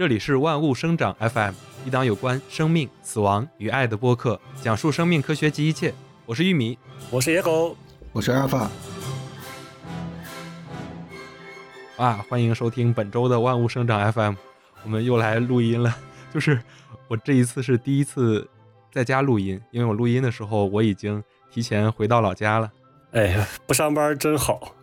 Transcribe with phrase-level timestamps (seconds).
[0.00, 1.52] 这里是万物生长 FM，
[1.84, 5.92] 一档有关生命、死亡与爱的播客，讲述生命科学及一切。
[6.24, 6.78] 我是玉米，
[7.10, 7.76] 我是野狗，
[8.10, 8.70] 我是阿尔法。
[11.98, 14.34] 啊，欢迎收听本周的万物生长 FM，
[14.84, 15.94] 我们又来录音了。
[16.32, 16.58] 就是
[17.06, 18.48] 我这一次是第一次
[18.90, 22.72] 在家录音，因为我录音的时候我已经提前回到老家了。
[23.10, 24.74] 哎呀，不上班真好。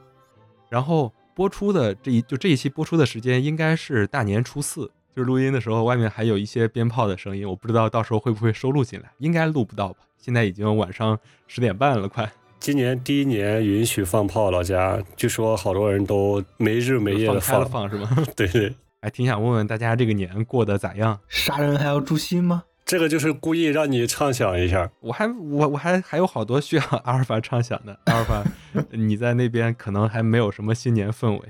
[0.70, 4.92] 然后播出的这一就这一期播出的时间应该是大年初四。
[5.18, 10.02] 就是录音的时候，外面还有一些鞭炮的声音，我不知道到时候会不会收录进来，应该录不到吧？
[10.16, 11.18] 现在已经晚上
[11.48, 12.32] 十点半了，快。
[12.60, 18.16] 今年第一年允许放炮，老家据说好多人都没日没夜的放，放是吗？
[18.38, 18.72] 对对，
[19.02, 21.20] 还挺想问问大家这个年过得咋样？
[21.28, 22.66] 杀人还要诛心吗？
[22.86, 24.88] 这个就是故意让你畅想一下。
[25.00, 28.44] 我还我我还还有好多需要 阿尔法畅想的，阿尔法，
[28.94, 31.42] 你在那边可能还没有什么新年氛围，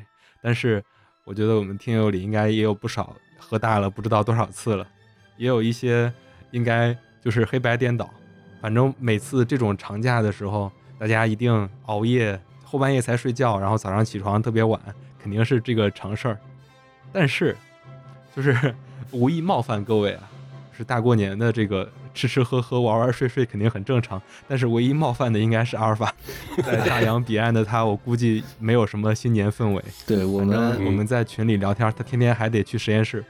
[0.41, 0.81] 但是
[1.25, 3.13] 我觉得我们听友里应该也有不少。
[3.37, 4.87] 喝大了不知道多少次了，
[5.37, 6.11] 也有一些
[6.51, 8.09] 应该就是黑白颠倒，
[8.61, 14.79] 反正每次这种长假的时候，大家一定熬夜后半夜才睡觉，然后早上起床特别晚，
[15.21, 16.37] 肯定是这个常事儿。
[17.13, 17.55] 但是，
[18.35, 18.75] 就是
[19.11, 20.29] 无意冒犯各位啊，
[20.77, 26.13] 是大过年的这个吃吃喝喝玩玩睡睡肯定很正常，但是唯一冒犯的应该是阿尔法，
[26.63, 29.83] 在大洋彼岸的他，我估计没有什么新年氛围。
[30.05, 33.25] 对我们我们在群里聊天，他天天还得去实验室。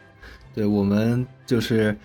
[0.53, 1.95] 对我们就是，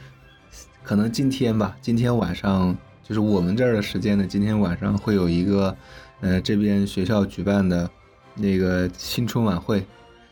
[0.85, 4.25] 可能今天吧，今天晚上就是我们这儿的时间呢。
[4.29, 5.77] 今天晚上会有一个，
[6.21, 7.91] 呃，这边学校举办的
[8.35, 9.85] 那个新春晚会，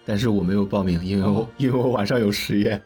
[0.05, 2.83] 但是我没有报名，因为我因为我晚上有实验。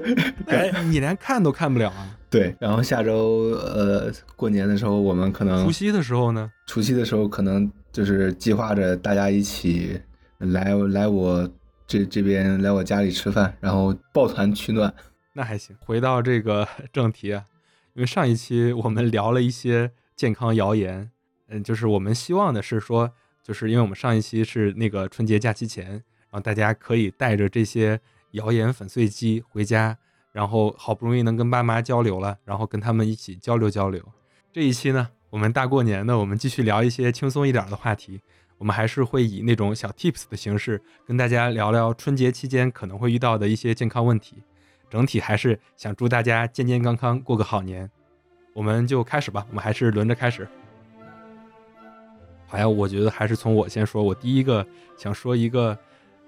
[0.46, 2.16] 哎，你连看都看不了啊？
[2.30, 2.54] 对。
[2.60, 6.50] 然后下周呃过年的时候，我们可能除夕的时候呢？
[6.66, 10.00] 除夕的时候可能就是计划着大家一起
[10.38, 11.48] 来来我。
[11.90, 14.92] 这这边来我家里吃饭，然后抱团取暖，
[15.32, 15.74] 那还行。
[15.80, 17.46] 回到这个 正题啊，
[17.94, 21.10] 因为上一期我们聊了一些健康谣言，
[21.48, 23.10] 嗯，就是我们希望的是说，
[23.42, 26.02] 就是因为我们上一期是那个春节假期前，然
[26.40, 28.00] 大家可以带着这些
[28.32, 29.96] 谣言粉碎机回家，
[30.32, 34.02] 然后好不容易能跟爸妈交流了，然后跟他们一起交流交流。
[34.52, 38.20] 这一期呢，我们大过年的，我们继续聊一些轻松一点的话题。
[38.58, 44.42] 我们还是会以那种小 tips 的形式跟大家聊聊春节期间可能会遇到的一些健康问题。
[44.90, 47.88] 整体还是想祝大家健健康康过个好年。
[48.54, 50.48] 我们就开始吧，我们还是轮着开始。
[52.48, 54.02] 好呀，我觉得还是从我先说。
[54.02, 54.66] 我第一个
[54.96, 55.78] 想说一个，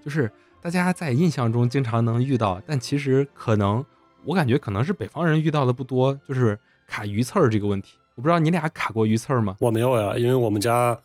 [0.05, 0.31] 就是
[0.61, 3.85] 大家在印象中经常能遇到，但其实可能
[4.25, 7.97] 我感觉可能是北方人遇到的不多，就是卡鱼刺儿这个问题。
[8.15, 9.57] 我不知道你俩卡过鱼刺儿吗？
[9.61, 10.99] 我没有呀，因为我们家。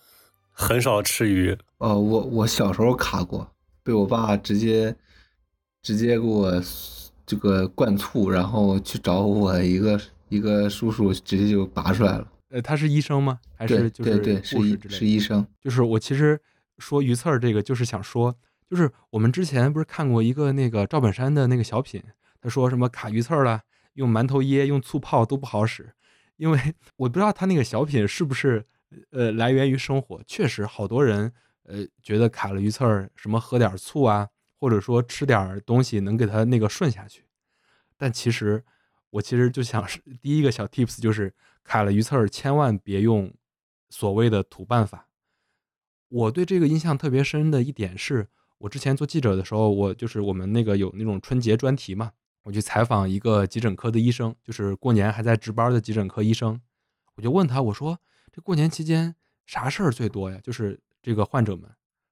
[0.58, 3.46] 很少吃鱼，呃，我我小时候卡过，
[3.84, 4.96] 被我爸直接
[5.82, 6.64] 直接给我
[7.26, 12.26] 这个灌醋，然后去找我一个一个叔叔，直接就拔出来了。
[12.52, 13.38] 呃，他是医生吗？
[13.58, 14.14] 还是就是
[14.56, 14.96] 护士之类？
[14.96, 15.46] 是医生。
[15.62, 16.40] 就是我其实
[16.78, 18.34] 说鱼刺儿这个，就是想说，
[18.70, 22.04] 就是我们之前不是看过一个那个赵本山的那个小品，
[22.40, 23.62] 他说什么卡鱼刺了，
[23.94, 25.94] 用馒头噎，用醋泡都不好使，
[26.38, 28.66] 因为我不知道他那个小品是不是。
[29.12, 31.34] 呃，来源于生活，确实好多人，
[31.64, 37.26] 呃，觉得卡了鱼刺儿，什么喝点醋啊，或者说吃点东西能给他那个顺下去。
[37.98, 38.64] 但其实，
[39.10, 41.34] 我其实就想是第一个小 tips 就是
[41.64, 43.34] 卡了鱼刺儿，千万别用
[43.90, 45.10] 所谓的土办法。
[46.08, 52.12] 我对这个印象特别深的一点是，我之前做记者的时候，我就是我们那个有那种春节专题嘛，
[52.44, 56.62] 我去采访一个急诊科的医生，就是过年还在值班的急诊科医生，
[57.16, 58.00] 我就问他，我说。
[58.32, 60.38] 这过年期间啥事儿最多呀？
[60.44, 61.70] 就是这个患者们，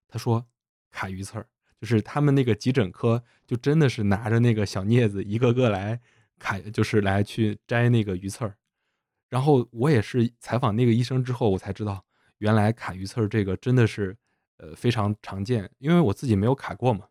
[0.08, 0.46] 他说
[0.90, 1.46] 卡鱼刺儿，
[1.82, 6.00] 就是他们那个急诊科就真的是拿着那个小镊子一个个来
[6.40, 8.56] 卡，就是来去摘那个鱼刺儿。
[9.28, 12.06] 然后我也是采访那个医生之后，我才知道
[12.38, 14.16] 原来卡鱼刺儿这个真的是
[14.58, 17.06] 呃非常常见，因为我自己没有卡过嘛。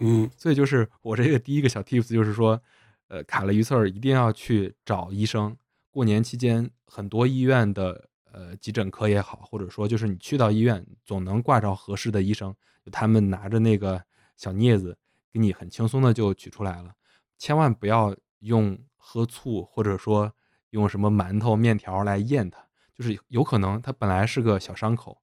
[0.00, 2.60] 嗯，所以就是我这个第一个小 tips 就是说，
[3.08, 5.56] 呃，卡了鱼刺儿一定要去找医生。
[5.90, 8.08] 过年期间很多医院的。
[8.34, 12.50] 呃，急诊科也好，或者说就是你去到医院，总能挂着合适的医生，
[12.82, 14.02] 就他们拿着那个
[14.38, 14.96] 小镊子，
[15.30, 16.94] 给你很轻松的就取出来了。
[17.36, 20.32] 千万不要用喝醋，或者说
[20.70, 25.20] 用什么馒头、面条来验它，就是有可能它本来是个小伤口，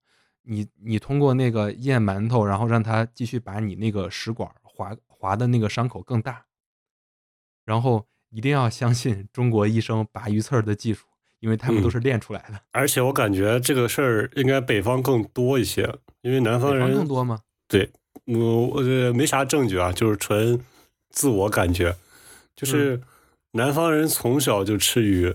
[0.50, 6.46] 你你通过那个咽馒头，然后让他继续把你那个食管划划的那个伤口更大。
[7.66, 11.06] 然后一定要相信中国医生拔鱼刺儿的技术。
[11.42, 17.40] 因为他们都是练出来的，而且我感觉这个事儿应该北方更多一些，因为南方人更多吗？
[17.66, 17.90] 对，
[18.26, 18.82] 我我
[19.14, 20.60] 没啥证据啊，就是纯
[21.12, 21.96] 自我感觉，
[22.58, 23.02] 就是
[23.54, 25.34] 南方人从小就吃鱼。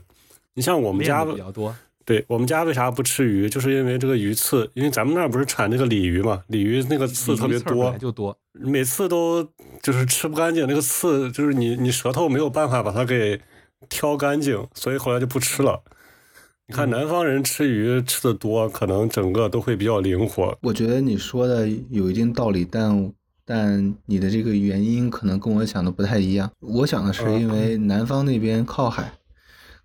[0.52, 3.48] 你像我们家比较多，对我们家为啥不吃鱼？
[3.48, 8.36] 就是因为这个鱼刺，因为咱们那儿不是产那个鲤鱼嘛，鲤鱼那个刺特别多，就多。
[8.52, 9.42] 每次都
[9.82, 13.40] 就是吃不干净，那个刺就是你你舌头没有办法把它给
[13.88, 15.82] 挑干净，所以后来就不吃了。
[16.66, 20.56] 你看嗯南方人吃鱼吃的多，可能整个都会比较灵活。
[20.62, 23.12] 我觉得你说的有一定道理，但
[23.44, 26.50] 但你的这个原因可能跟我想的不太一样。
[26.60, 29.12] 我想的是因为南方那边靠海，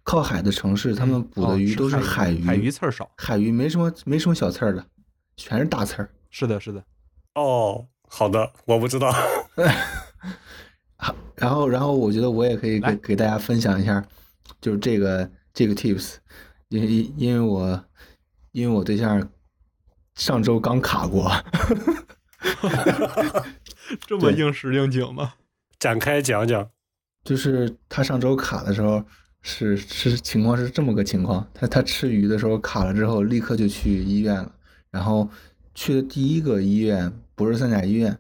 [0.04, 3.10] 靠海的城市，他们捕的哦鱼都是海鱼，海鱼刺儿少。
[3.18, 4.86] 海鱼没什么没什么小刺儿的，
[5.36, 6.10] 全是大刺儿。
[6.30, 6.84] 是的，是的。
[7.36, 9.12] 哦，好的，我不知道。
[10.98, 14.04] 好，然后然后我觉得我也可以给给大家分享一下，
[14.60, 16.16] 就是这个这个 tips，
[16.70, 17.86] 因因因为我
[18.52, 19.30] 因为我对象
[20.16, 21.32] 上周刚卡过，
[24.08, 25.34] 这么应时应景吗？
[25.78, 26.70] 展开讲讲。
[27.22, 29.04] 就是他上周卡的时候
[29.42, 34.52] 是是情况是这么个情况，他他吃鱼的时候卡了之后，立刻就去医院了，
[34.92, 35.28] 然后
[35.74, 38.18] 去的第一个医院不是三甲医院，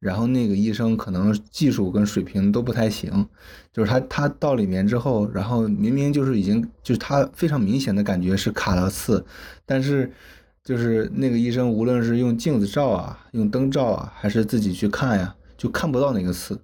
[0.00, 3.28] 然后那个医生可能技术跟水平都不太行，
[3.72, 9.24] 就是他他到里面之后，然后明明就是已经就是他非常明显的感觉是卡了刺，
[9.64, 10.12] 但是
[10.64, 16.60] 就是那个医生无论是用镜子照啊，用灯照啊，还是自己去看呀，就看不到那个刺。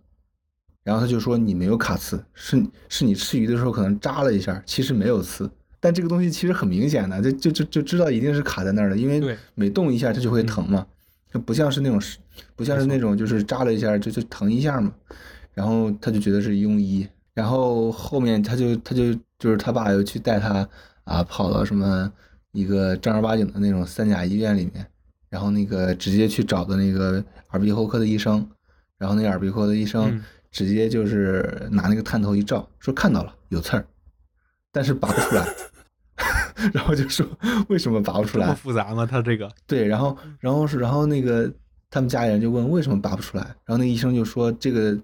[0.85, 5.49] 然后他就说你没有卡刺，是是你吃鱼的时候可能扎了一下，其实没有刺。
[5.79, 10.87] 但这个东西其实很明显的，就就就就知道一定是卡在那儿了，因为每动一下它就会疼嘛，
[11.33, 12.19] 就不像是那种是
[12.57, 14.93] 不像是那种就是扎了一下就就疼一下嘛。
[15.55, 20.69] 然后他就觉得是庸医，然后后面他就他就就是他爸又去带他
[21.05, 22.13] 啊跑到什么
[22.53, 24.87] 一个正儿八经的那种三甲医院里面，
[25.31, 28.49] 然后那个直接去找的那个耳鼻喉科的医生，
[28.99, 30.21] 然后那个耳鼻喉的医生。
[30.53, 33.87] 嗯直接就是拿那个探头一照，说看到了有刺儿，
[34.71, 35.49] 但是拔不出来，
[36.75, 37.27] 然后就说
[37.71, 38.55] 为什么拔不出这么来？
[38.55, 39.07] 复杂吗？
[39.07, 41.51] 他这个对，然后然后是然后那个
[41.91, 44.95] 他们家里人就问为什么拔不出来，然后那医生就说这个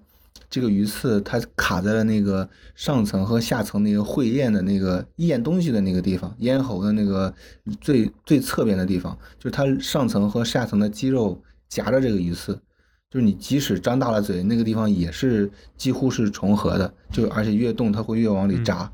[0.50, 7.32] 这个鱼刺它卡在了那个上层和下层那个会咽的那个咽东西的那个地方，咽喉的那个
[7.80, 12.60] 最最侧边的地方，就是它上层和下层的肌肉夹着这个鱼刺。
[13.10, 18.90] 就是你即使张大了嘴，那个地方也是几乎是重合的，就而且越动它会越往里扎，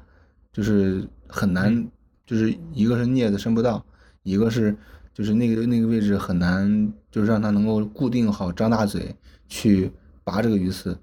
[0.52, 1.84] 就是很难，
[2.24, 3.84] 就是一个是镊子伸不到，
[4.22, 4.76] 一个是
[5.12, 9.12] 就是那个那个位置很难，就是让它能够固定好张大嘴
[9.48, 9.90] 去
[10.22, 10.96] 拔这个鱼刺，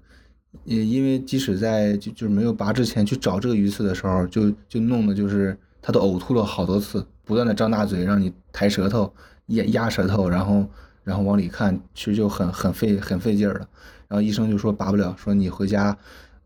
[0.64, 9.12] 也因为即使在就就是没有拔之前去找这个鱼刺的时候，就就弄的就是它都呕吐了好多次，不断的张大嘴让你抬舌头
[9.48, 10.66] 压压舌头，然后。
[11.04, 13.68] 然后往里看，其实就很很费很费劲儿了。
[14.08, 15.96] 然后医生就说拔不了，说你回家，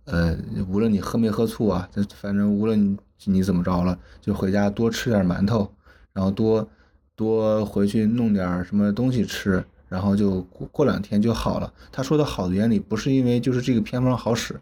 [0.05, 0.37] 呃，
[0.69, 1.89] 无论你喝没喝醋啊，
[2.21, 5.69] 反正无论你你怎么着了，就回家多吃点馒头，
[6.13, 6.69] 然后多
[7.17, 11.73] 多回去弄点什么东西吃，然后就过过两天就好了。
[11.91, 14.55] 他说的好的原理不是因为就是这个偏方好使，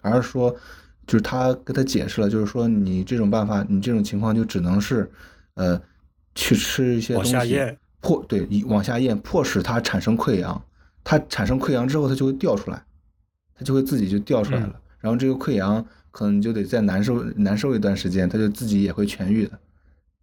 [0.00, 0.50] 而是说
[1.06, 5.10] 就是他跟他解释了，就是说你这种办法，你这种情况就只能是，
[5.54, 5.78] 呃，
[6.34, 7.36] 去吃一些东西。
[8.00, 10.62] 迫对往下咽，迫使它产生溃疡，
[11.02, 12.82] 它产生溃疡之后，它就会掉出来，
[13.54, 14.72] 它就会自己就掉出来了。
[14.74, 19.58] 嗯、然后这个溃疡可能你就得再难受难受一段时间，它就自己也会痊愈的，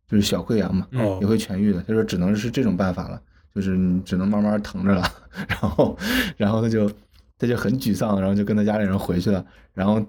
[0.08, 1.84] 就是小溃疡嘛，哦、也会痊愈的。
[1.88, 3.22] 他说只能是这种办法了，
[3.53, 5.03] 就是你只能慢慢疼着了。
[5.48, 5.98] 然后，
[6.38, 6.89] 然后他就
[7.38, 9.46] 他就很沮丧，然后就跟他家里人回去了。
[9.74, 10.01] 然后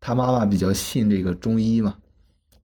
[0.00, 1.96] 他妈妈比较信这个中医嘛，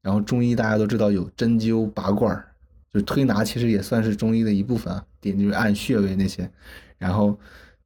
[0.02, 2.46] 然后中医大家都知道有针灸、拔罐儿。
[2.94, 6.48] 就推拿其实也算是中医的一部分啊，点就是按穴位那些，
[6.96, 7.36] 然后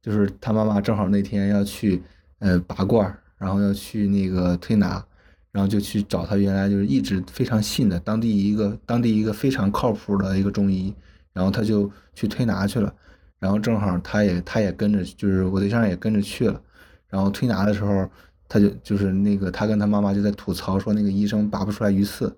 [0.03, 1.99] 就是他妈妈正好那天要去
[2.37, 5.03] 呃拔罐，然后要去那个推拿，
[5.51, 10.93] 然后就去找他原来就是一直非常信的当地一个当地一个非常靠谱的一个中医，
[11.33, 12.93] 然后他就去推拿去了，
[13.39, 16.61] 然后正好他也他也跟着，就是我对象也跟着去了，
[17.09, 18.07] 然后推拿的时候
[18.47, 22.37] 他就就是那个他跟他妈妈就在吐槽说那个医生拔不出来鱼刺，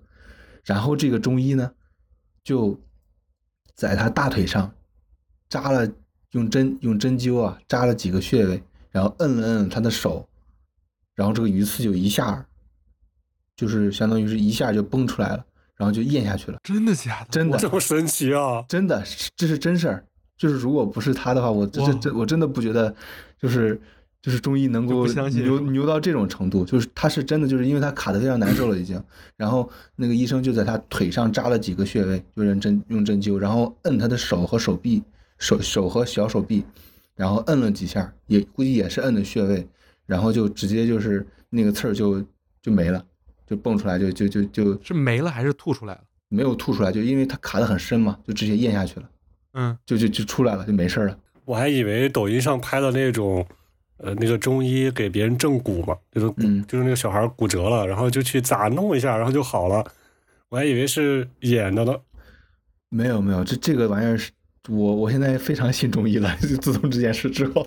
[0.64, 1.70] 然后这个中医呢。
[2.44, 2.78] 就
[3.74, 4.72] 在他大腿上
[5.48, 5.90] 扎了，
[6.32, 10.28] 用针用针灸啊扎了几个穴位，然后摁了摁他的手，
[11.14, 12.46] 然后这个鱼刺就一下，
[13.56, 15.44] 就是相当于是一下就崩出来了，
[15.76, 16.58] 然后就咽下去了。
[16.62, 17.28] 真的假的？
[17.30, 18.64] 真的这么神奇啊！
[18.68, 19.04] 真的，
[19.36, 20.06] 这是真事儿。
[20.36, 22.94] 就是如果不是他的话，我这这这我真的不觉得，
[23.38, 23.80] 就是。
[24.22, 29.02] 就是中医能够牛牛到这种程度，就是他是真的，就是因为他卡的非常难受了已经，
[29.36, 35.02] 然后那个医生就在他腿上扎了几个穴位，就用针用针灸，然后摁他的手和手臂，
[35.38, 36.64] 手手和小手臂，
[37.16, 39.66] 然后摁了几下，也估计也是摁的穴位，
[40.06, 42.24] 然后就直接就是那个刺儿就
[42.62, 43.04] 就没了，
[43.44, 46.00] 就蹦出来，就就就就是没了还是吐出来了？
[46.28, 49.10] 没有吐出来，就因为他卡的很深嘛，就直接咽下去了，
[49.54, 51.18] 嗯，就就就出来了，就没事了。
[51.44, 53.44] 我还以为抖音上拍的那种，
[54.02, 59.84] 呃，那个中医给别人正骨嘛，就是骨嗯就是那个小孩骨折了，然后就去咋弄一下，然后就好了。
[60.48, 61.94] 我还以为是演的呢。
[62.90, 64.30] 没有没有，这这个玩意儿是
[64.68, 67.66] 我我现在非常信中医了，就 自从这件事之后，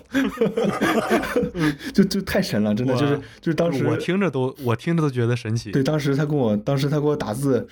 [1.92, 5.72] 就就太神了，真的就是就是当时我听着都我听着都觉得神奇。
[5.72, 7.66] 对，当时他跟我当时他给我打字，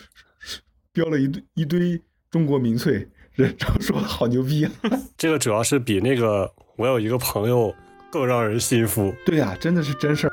[0.93, 4.73] 标了一堆一堆中国民粹，然后说好牛逼啊！
[5.17, 7.73] 这个主要是比那个我有一个朋友
[8.15, 9.13] 更让人信服。
[9.27, 10.33] 对呀、真的是真事儿。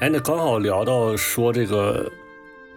[0.00, 2.10] 哎，那刚好聊到说这个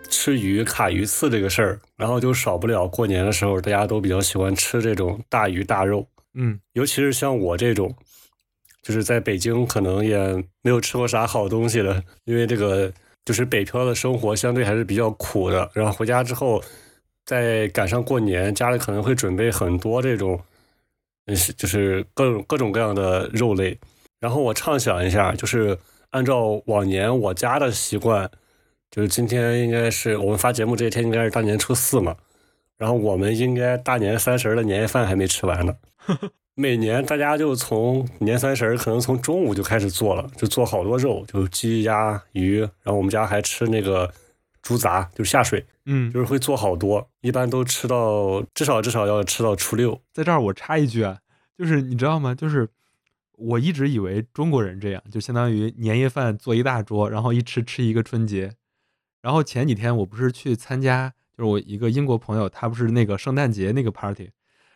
[0.08, 7.96] 吃鱼卡鱼刺这个事儿，然后就少不了过年的时候，大家都比较喜欢吃这种大鱼大肉，嗯尤其是像我这种，
[8.84, 12.94] 就是在北京可能也没有吃过啥好东西的，因为这个
[13.26, 15.72] 就是北漂的生活相对还是比较苦的。
[15.74, 16.64] 然后回家之后，
[17.30, 20.42] 再赶上过年，家里可能会准备很多这种，
[21.28, 23.78] 嗯，是就是各种各种各样的肉类。
[24.20, 25.78] 然后我畅想一下，就是
[26.10, 28.28] 按照往年我家的习惯，
[28.90, 32.16] 就是今天应该是我们发节目这一天应该是大年初四嘛，
[32.80, 35.76] 然后我们应该大年三十的年夜饭还没吃完呢。
[36.58, 44.12] 每年大家就从年三十可能从中午就开始做了，就做好多肉，就鸡鸭鱼，然后我们家还吃那个
[44.70, 50.00] 猪杂，就是下水，嗯，就是会做好多，一般都吃到至少至少要吃到初六。
[50.14, 51.18] 在这儿我插一句啊，
[51.58, 52.36] 就是你知道吗？
[52.36, 52.70] 就是
[53.36, 58.54] 我一直以为中国人这样，就相当于年夜饭做一大桌，然后一吃吃一个春节。
[59.24, 64.30] 然后前几天我不是去参加，就是我一个英国朋友，他不是那个圣诞节那个 party，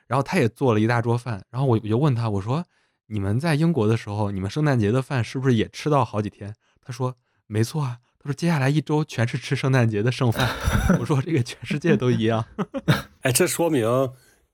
[0.07, 2.65] 然后他也做了一大桌饭，然后我我就问他，我说
[3.05, 6.55] 你们在英国的时候，你们圣诞节的饭是不是也吃到好几天？
[6.81, 10.49] 他说没错啊，他说接下来一周全是吃圣诞节的剩饭。
[10.97, 12.45] 我说这个全世界都一样。
[13.21, 13.85] 哎，这说明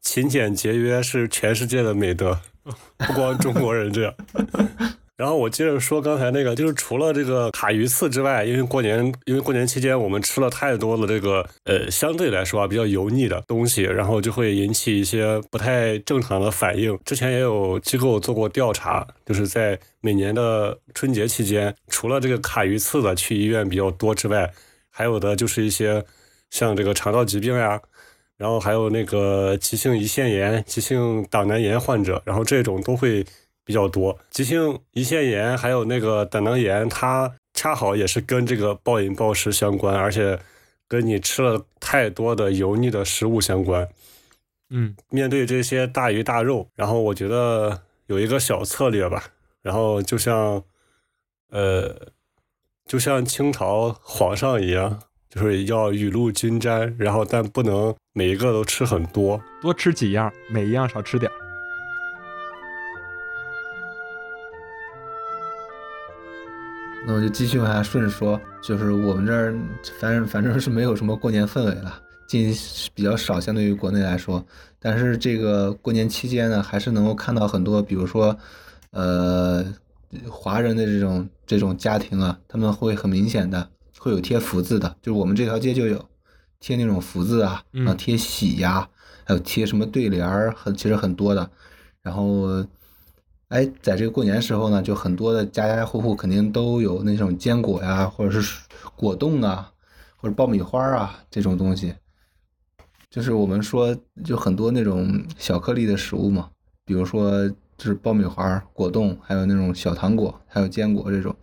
[0.02, 2.40] 勤俭节约是全世界的美德，
[2.98, 4.14] 不光中国人这样。
[5.20, 16.98] 然后我接着说刚才那个，就是除了这个卡鱼刺之外，因为过年，因为过年期间我们吃了太多的这个呃相对来说啊比较油腻的东西，然后就会引起一些不太正常的反应。
[17.04, 24.50] 之前也有机构做过调查，就是在每年的春节期间，除了这个卡鱼刺的去医院比较多之外，
[24.90, 26.02] 还有的就是一些
[26.50, 27.78] 像这个肠道疾病呀、
[28.38, 33.26] 然后还有那个急性胰腺炎、急性胆囊炎患者，然后这种都会
[33.70, 34.18] 比较多。
[34.32, 40.40] 急性胰腺炎还有那个胆囊炎，它恰好也是跟这个暴饮暴食相关，而且
[40.88, 43.88] 跟你吃了太多的油腻的食物相关。
[44.72, 49.24] 嗯面对这些大鱼大肉，然后我觉得有一个小策略吧，
[49.62, 50.64] 然后就像，
[51.52, 51.96] 呃，
[52.88, 55.00] 就像清朝皇上一样，
[55.30, 59.40] 就是要雨露均沾，然后但不能每一个都吃很多。
[59.62, 61.49] 多吃几样，每一样少吃点儿。
[67.10, 69.58] 那我就继续往下顺着说，就是我们这儿
[70.00, 72.54] 反正反正是没有什么过年氛围了，近
[72.94, 74.46] 比较少，相对于国内来说。
[74.78, 78.38] 但是这个过年期间呢，还是能够看到很多，比如说，
[78.92, 79.66] 呃，
[80.30, 86.06] 华人的这种这种家庭啊，他们会很明显的会有贴福字的，就是我们这条街就有
[86.60, 88.88] 贴那种福字啊，嗯然后贴喜呀、
[89.24, 91.50] 还有贴什么对联儿，很其实很多的。
[92.04, 92.64] 然后，
[93.50, 98.62] 哎，在这个过年时候呢，就很多的家家户户肯定都有那种坚果呀，或者是
[98.96, 99.72] 果冻啊，
[100.18, 101.94] 或者爆米花啊这种东西。
[103.10, 106.48] 就是我们说，就很多那种小颗粒的食物嘛，
[106.86, 111.36] 比如说就是爆米花、果冻，还有那种小糖果，还有坚果这种，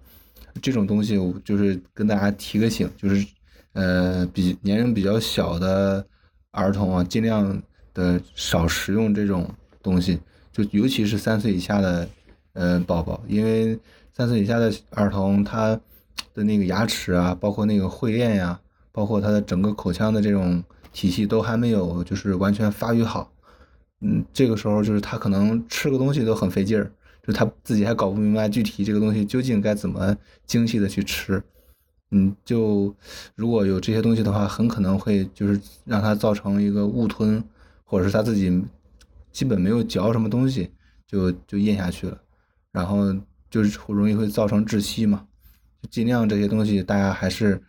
[0.63, 3.27] 这种东西，就是跟大家提个醒，就是
[3.73, 6.07] 呃，比年龄比较小的
[6.53, 7.61] 儿童啊，尽量
[7.93, 9.45] 的少食用这种
[9.83, 10.21] 东西，
[10.57, 12.09] 就尤其是三岁以下的
[12.55, 13.79] 呃宝宝，因为
[14.15, 15.79] 三岁以下的儿童他
[16.33, 18.59] 的那个牙齿啊，包括那个会咽呀、
[18.91, 23.31] 包括他的整个口腔的这种体系都还没有就是完全发育好，
[24.01, 26.91] 嗯，这个时候就是他可能吃个东西都很费劲儿，
[27.23, 31.43] 就他自己还搞不明白具体这个东西究竟该怎么精细的去吃，
[32.13, 32.95] 嗯，就
[33.35, 37.45] 如果有这些东西的话，很可能会就是让他造成一个误吞，
[37.85, 38.65] 或者是他自己
[39.37, 40.71] 基本没有嚼什么东西
[41.07, 42.19] 就就咽下去了，
[42.73, 43.15] 然后
[43.51, 45.27] 就是容易会造成窒息嘛，
[45.83, 47.63] 就尽量这些东西大家还是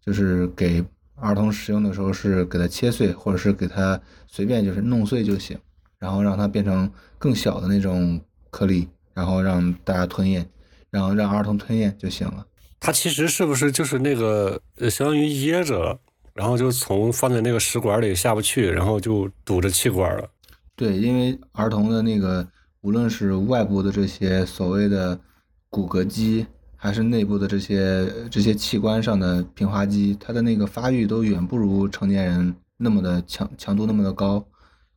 [0.00, 0.84] 就是给
[1.16, 5.58] 儿童使用的时候是给它切碎，或者是给它随便就是弄碎就行。
[5.98, 8.20] 然后让它变成更小的那种
[8.50, 10.48] 颗粒，然后让大家吞咽，
[10.90, 12.46] 然后让儿童吞咽就行了。
[12.78, 15.98] 它其实是不是就是那个，相当于噎着了，
[16.34, 20.30] 然后就从放在那个食管里下不去，然后就堵着气管了。
[20.78, 22.46] 对，因为儿童的那个
[22.82, 25.18] 无论是外部的这些所谓的
[25.68, 34.46] 骨骼肌，还是内部的这些这些器官上的平滑肌，它的那个发育都远不如成年人那么的强强度那么的高，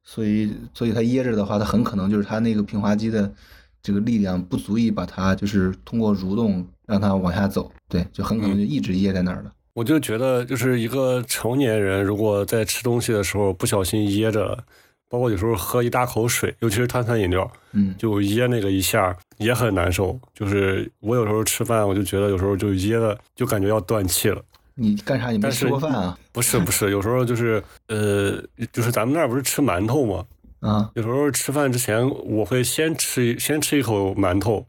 [0.04, 3.34] 所以所以它噎着的话，它很可能就是它那个平滑肌的
[3.82, 9.52] 这个力量不足以把它就是通过蠕动让它往下走，对，就很可能就一直噎在那儿了。
[9.74, 14.64] 我就觉得，就是一个成年人如果在吃东西的时候不小心噎着了。
[15.12, 20.18] 包括有时候喝一大口水，尤其是碳酸饮料，嗯，就噎那个一下也很难受。
[20.34, 24.42] 就是我有时候吃饭，我就觉得有时候就噎的，就感觉要断气了。
[24.74, 25.30] 你干啥？
[25.30, 26.18] 你没吃过饭啊？
[26.32, 28.42] 不是不是，有时候就是呃，
[28.72, 30.26] 就是咱们那儿不是吃馒头吗？
[30.62, 34.66] 啊，有时候吃饭之前我会先吃先吃一口馒头，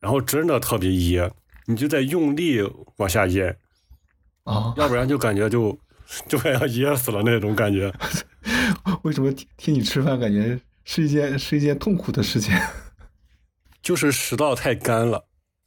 [0.00, 1.30] 然后真的特别噎，
[1.66, 2.62] 你就在用力
[2.96, 3.54] 往下咽，
[4.44, 5.76] 啊，要不然就感觉就
[6.28, 7.92] 就快要噎死了那种感觉。
[9.02, 12.54] 为什么听听你吃饭感觉是一件是一件痛苦的事情？
[13.82, 15.24] 就是食道太干了，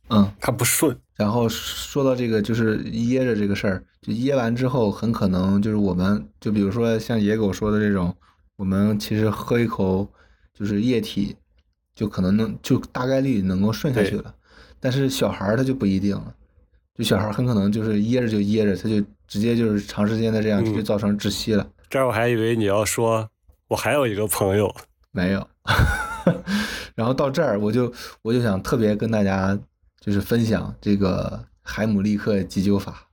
[0.10, 0.98] 嗯，它不顺。
[1.16, 8.16] 然后说到这个，就是噎着这个事儿，就噎完之后，很可能就是我们，就比如说像野狗说的这种，
[8.58, 10.08] 我们其实喝一口
[10.54, 11.36] 就是液体，
[11.96, 14.34] 就可能能就大概率能够顺下去了。
[14.80, 16.34] 但是小孩儿他就不一定了，
[16.96, 21.66] 就小孩儿很可能就是噎着就噎着，他就直接就是长时间的这样就造成窒息了。
[21.88, 23.30] 这儿我还以为你要说，
[23.70, 24.76] 我还有一个朋友，
[25.12, 25.48] 没有。
[26.96, 27.94] 然后到这儿，我就
[28.24, 29.58] 我就想特别跟大家
[30.02, 33.08] 就是分享这个海姆立克急救法。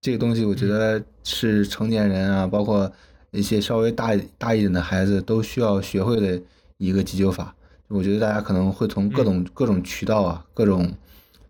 [0.00, 2.90] 这个东西我觉得是成年人啊，包括
[3.30, 6.42] 一些稍微大大一点的孩子都需要学会的
[6.76, 7.54] 一个急救法。
[7.88, 10.92] 我觉得大家可能会从各种各种渠道啊，各种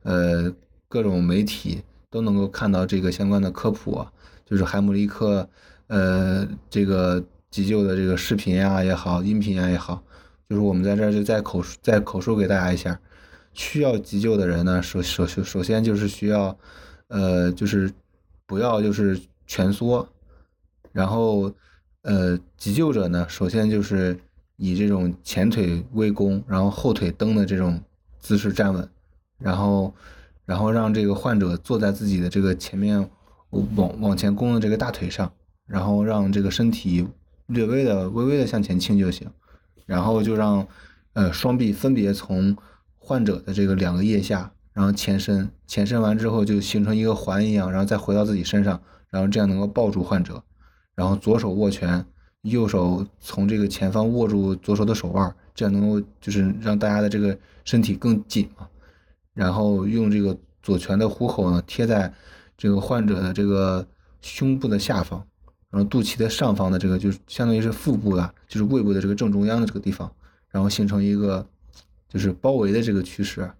[0.03, 0.53] 呃
[0.89, 1.81] 各种媒体
[2.13, 4.07] 都能够看到这个相关的科普，
[4.45, 5.49] 就是海姆立克。
[5.89, 10.03] 呃，这个急救的这个视频啊也好，音频啊也好，
[10.49, 12.99] 就是我们在这儿就再口再口述给大家一下。
[13.53, 16.57] 需要急救的人呢，首首首首先就是需要，
[17.09, 17.93] 呃，就是
[18.47, 20.09] 不要就是蜷缩，
[20.93, 21.53] 然后
[22.03, 24.19] 呃，急救者呢，首先就是
[24.57, 27.79] 以这种前腿微弓，然后后腿蹬的这种
[28.19, 28.89] 姿势站稳，
[29.39, 29.95] 然后
[30.53, 33.09] 然后让这个患者坐在自己的这个前面
[33.51, 35.33] 往往前弓的这个大腿上。
[35.65, 37.07] 然后让这个身体
[37.47, 39.27] 略微的、微微的向前倾就行，
[39.87, 40.67] 然后就让
[41.15, 42.55] 呃双臂分别从
[42.99, 50.43] 患者的这个两个腋下，然后前伸，前伸完之后就形成一个环一样，然后再回到自己身上，然后这样能够抱住患者，
[50.95, 52.05] 然后左手握拳，
[52.43, 58.69] 右手从这个前方握住左手的手腕，这样能够就是让大家的这个身体更紧嘛，
[59.35, 62.13] 然后用这个左拳的虎口呢贴在
[62.57, 63.87] 这个患者的这个
[64.21, 65.25] 胸部的下方。
[65.71, 70.13] 然后肚脐的上方的这个就是相当于是腹部的，就是胃部的这个正中央的这个地方，
[70.51, 71.47] 然后形成一个
[72.11, 73.51] 就是包围的这个趋势，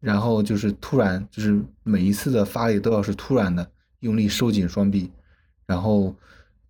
[0.00, 3.64] 然后就是突然就是每一次的发力都要是突然的
[4.00, 5.08] 用力收紧双臂，
[5.66, 6.12] 然后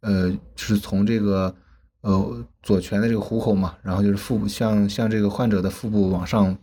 [0.01, 1.55] 呃就是从这个
[2.03, 6.55] 呃左拳的这个虎口嘛，然后就是腹部向向这个患者的腹部往上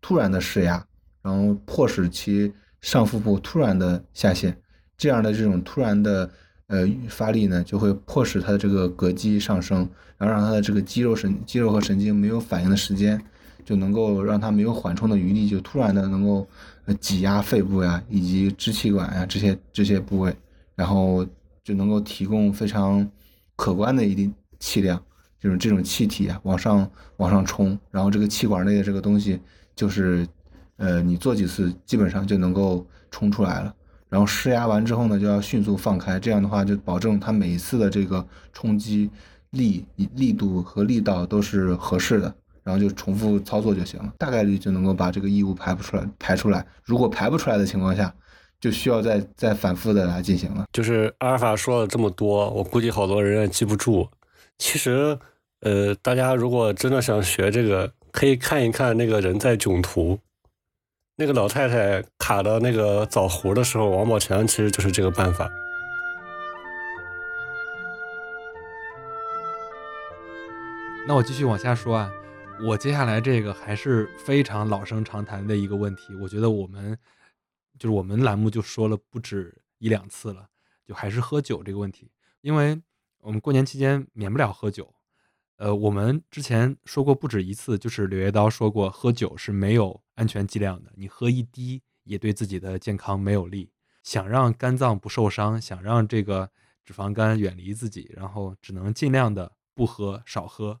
[0.00, 0.84] 突然的施压，
[1.24, 4.56] 然后迫使其上腹部突然的下陷，
[4.96, 6.30] 这样的这种突然的。
[6.66, 13.22] 呃，发力呢，就会迫使他的这个膈肌上升，然后让他的这个肌肉神、肌肉和神经没有反应的时间，
[13.66, 16.48] 就能够让他没有缓冲的余地，就突然的能够
[16.98, 20.34] 挤压肺部呀，以及支气管呀这些这些部位，
[20.74, 21.24] 然后
[21.62, 23.06] 就能够提供非常
[23.56, 25.00] 可观的一定气量，
[25.38, 29.38] 就是这种气体啊往上往上冲，然后这个气管内的这个东西，
[29.76, 30.26] 就是
[30.76, 33.74] 呃你做几次，基本上就能够冲出来了。
[34.08, 39.10] 然后施压完之后呢，就要迅速放开，这样的话就保证它每一次的这个冲击
[39.50, 39.84] 力、
[40.14, 42.32] 力度和力道都是合适的，
[42.62, 46.64] 然后就重复操作就行了，大概率就能够把这个异物排不出来，排出来。
[46.84, 48.14] 如果排不出来的情况下，
[48.60, 50.64] 就需要再再反复的来进行了。
[50.72, 54.08] 就是阿尔法说了这么多，我估计好多人也记不住。
[54.58, 55.18] 其实，
[55.62, 60.18] 呃，大家如果真的想学这个，可以看一看那个人在囧途。
[61.16, 65.48] 那个老太太卡的那个枣核的时候，王宝强其实就是这个办法。
[71.06, 72.10] 那我继续往下说啊，
[72.66, 76.98] 我接下来这个还是非常老生常谈的一个问题，我觉得我们
[77.78, 80.48] 就是我们栏目就说了不止一两次了，
[80.84, 82.82] 就还是喝酒这个问题，因为
[83.20, 84.92] 我们过年期间免不了喝酒，
[85.58, 93.70] 呃，我们之前说过不止一次，就是柳叶刀说过，喝酒是没有安全剂量的，你喝一滴也对自己的健康没有利。
[94.02, 96.50] 想让肝脏不受伤，想让这个
[96.84, 100.78] 脂肪肝远离自己，然后只能尽量的不喝、少喝。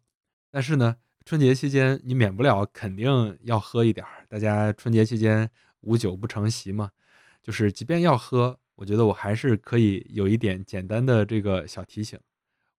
[0.50, 4.26] 但是呢，春节期间你免不了肯定要喝一点儿。
[4.28, 6.90] 大家春节期间无酒不成席嘛，
[7.42, 12.20] 就是即便要喝，我觉得我还是可以有一点简单的这个小提醒。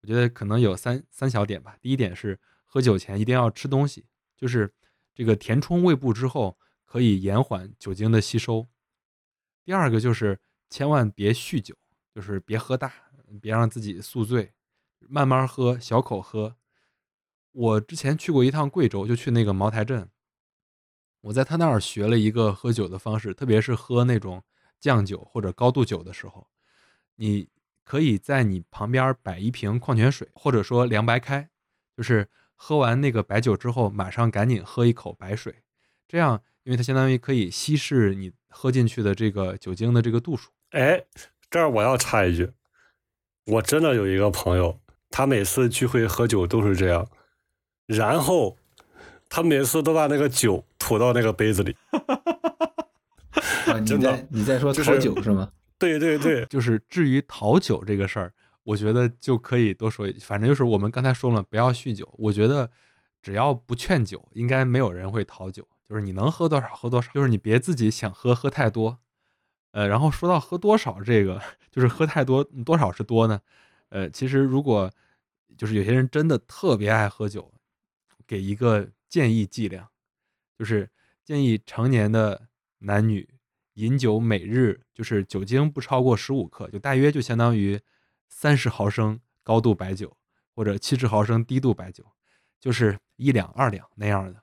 [0.01, 1.75] 我觉得可能有三三小点吧。
[1.81, 4.05] 第一点是喝酒前一定要吃东西，
[4.37, 4.71] 就是
[5.15, 8.67] 这个填充胃部之后，可以延缓酒精的吸收。
[9.63, 11.73] 第二个就是千万别酗酒，
[12.13, 12.93] 就是别喝大，
[13.41, 14.53] 别让自己宿醉，
[14.99, 16.57] 慢慢喝，小口喝。
[17.53, 20.09] 我之前去过一趟贵州，就去那个茅台镇，
[21.21, 24.43] 我在他那儿学了一个喝酒的方式，特别是喝那种
[24.79, 26.47] 酱酒或者高度酒的时候，
[27.15, 27.47] 你
[27.85, 31.49] 可以在你旁边摆一瓶矿泉水，或者说凉白开，
[31.95, 35.63] 就是喝完那个白酒之后，马上赶紧喝一口白水，
[36.07, 38.31] 这样，因为它相当于可以稀释你。
[38.57, 41.03] 喝进去的这个酒精的这个度数，哎，
[41.49, 42.49] 这儿我要插一句，
[43.47, 47.05] 我真的有一个朋友，他每次聚会喝酒都是这样，
[47.85, 48.57] 然后
[49.27, 51.75] 他每次都把那个酒吐到那个杯子里。
[53.67, 55.51] 啊你 在你在说讨酒是吗？
[55.77, 58.31] 对对对，就是至于讨酒这个事儿，
[58.65, 62.13] 我觉得就可以多说一，反正就是我们刚才说了，不要酗酒。
[62.17, 62.69] 我觉得
[63.21, 65.65] 只要不劝酒，应该没有人会讨酒。
[65.87, 68.97] 就是你能喝多少喝多少，就是你别自己想喝喝太多，
[69.71, 71.39] 呃，然后说到喝多少这个，
[71.71, 73.39] 就是喝太多多少是多呢？
[73.89, 74.91] 呃，其实如果
[75.55, 77.53] 就是有些人真的特别爱喝酒，
[78.25, 79.87] 给一个建议剂量，
[80.57, 80.89] 就是
[81.23, 82.47] 建议成年的
[82.79, 83.29] 男女
[83.75, 87.79] 饮酒每日就是酒精不超过十五克，就大约就相当于
[88.27, 90.15] 三十毫升高度白酒
[90.53, 92.05] 或者七十毫升低度白酒，
[92.59, 94.41] 就是一两二两那样的。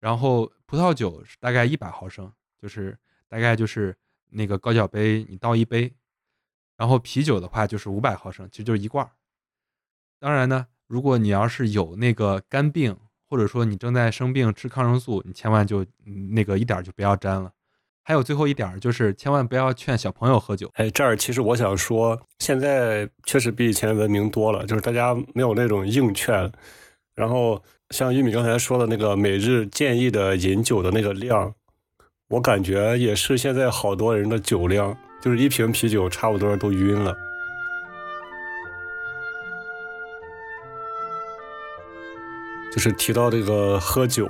[0.00, 3.96] 然后葡萄酒是大概一百毫升，就是大概就是
[4.30, 5.94] 那个高脚杯，你倒一杯。
[6.76, 9.08] 然后啤酒的话就是五百毫升，其实就是一罐。
[10.18, 15.86] 当然呢，如果你要是有那个肝病，或者说你正在生病吃抗生素，你千万就
[16.34, 17.53] 那个一点就不要沾了。
[18.04, 20.70] 还有最后一点就是千万不要劝小朋友喝酒。
[20.74, 26.52] 哎，这儿其实我想说，现在确实比以前文明多了，就是大家没有那种硬劝，
[27.16, 27.60] 然后。
[27.90, 31.54] 像玉米刚才说的那个每日建议的饮酒的那个量，
[32.28, 37.14] 我感觉也是现在好多人的酒量，就是一瓶啤酒差不多都晕了。
[42.72, 44.28] 就是提到这个喝酒，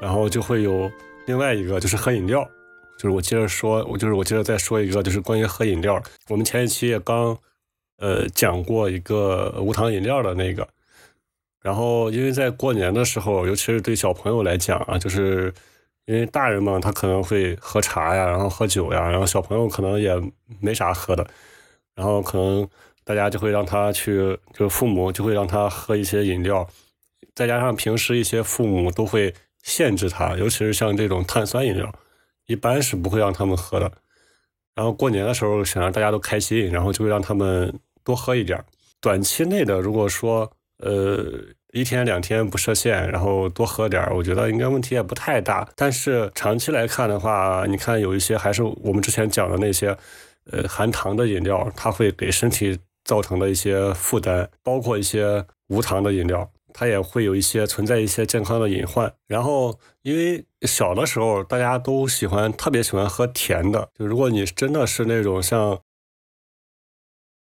[0.00, 0.90] 然后就会有
[1.26, 2.48] 另外一个就是喝饮料，
[3.04, 6.02] 就是我接着说，我就是我接着再说一个，就是关于喝饮料。
[6.30, 7.36] 我们前一期也刚
[7.98, 10.66] 呃讲过一个无糖饮料的那个。
[11.60, 15.52] 然后，因为在过年的时候，尤其是对小朋友来讲啊，就是
[16.06, 20.10] 因为大人嘛，他可能会喝茶呀，然后喝酒呀，然后小朋友可能也
[20.60, 21.26] 没啥喝的，
[21.94, 22.66] 然后可能
[23.04, 26.66] 大家就会让他去，就父母就会让他喝一些饮料，
[27.34, 31.94] 再加上平时一些父母都会限制他，尤其是像这种碳酸饮料，
[32.46, 33.90] 一般是不会让他们喝的。
[34.74, 38.62] 然后过年的时候想让大家都开心，然后就会让他们多喝一点。
[39.00, 40.50] 短期内的，如果说。
[40.78, 41.24] 呃，
[41.72, 45.66] 一天两天不设限，然后多喝点，我觉得应该问题也不太大。
[45.76, 49.96] 但是长期来看的话，你看有一些还是我们之前讲的那些，
[50.50, 59.10] 呃，含糖的饮料，它会给身体造成的一些负担，包括一些无糖的饮料，它也会有一些存在一些健康的隐患。
[59.26, 65.80] 然后，因为小的时候大家都喜欢特别喜欢喝甜的，就如果你真的是那种像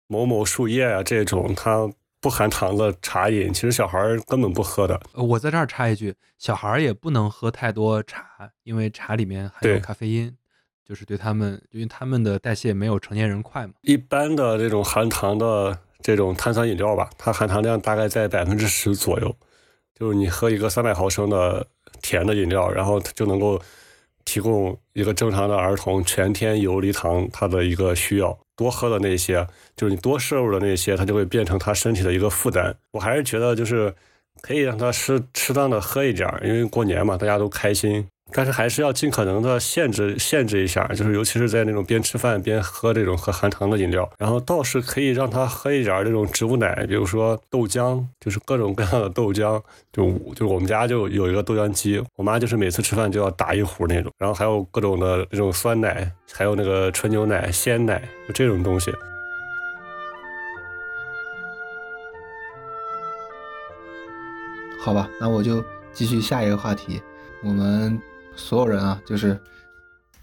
[0.07, 1.91] 某某树叶啊这种，它。
[2.19, 4.99] 不含糖的茶饮，其实小孩根本不喝的。
[5.13, 10.35] 我在这儿插一句，小孩也不能喝太多茶，因为茶里面含有咖啡因，
[10.83, 13.73] 就是对他们，因为他们的代谢没有成年人快嘛。
[13.81, 19.35] 一般的这种含糖的这种碳酸饮料吧，它含糖量大概在百分之十左右，
[19.99, 21.67] 就是你喝一个三百毫升的
[22.01, 23.59] 甜的饮料，然后它就能够
[24.25, 28.37] 提供一个正常的儿童全天游离糖它的一个需要。
[28.55, 32.75] 多喝的那些，就是你多摄入的那些，它就会变成他身体的一个负担。
[32.91, 33.93] 我还是觉得，就是
[34.41, 38.07] 可以让他适适当的喝一点，因为过年嘛，大家都开心。
[38.33, 49.61] 但是还是要尽可能的限制限制一下，就是尤其是在那种边吃饭边喝这种喝含糖的饮料，然后倒是可以让他喝一点这种植物奶，比如说豆浆，就是各种各样的豆浆，
[49.91, 58.91] 就就我们家就有一个豆浆机，我妈就是每次吃饭就要打一壶那种，然后还有各种的这种酸奶，还有那个纯牛奶、鲜奶，就这种东西。
[64.79, 67.01] 好吧，那我就继续下一个话题。
[67.43, 68.01] 我们
[68.37, 69.37] 所有人啊，就是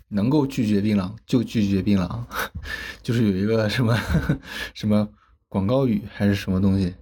[0.09, 2.25] 能够拒绝槟榔就拒绝槟榔，
[3.03, 3.99] 就是有一个什么
[4.73, 5.07] 什么
[5.49, 6.95] 广告语还是什么东西，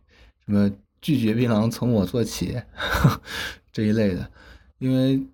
[0.47, 0.71] 什么
[1.01, 2.61] 拒绝槟榔从我做起
[3.73, 4.29] 这一类的。
[4.79, 5.25] 因为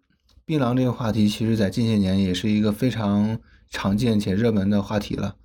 [0.45, 3.39] 槟榔这个话题，其实在近些年也是一个非常
[3.71, 5.37] 常见且热门的话题了。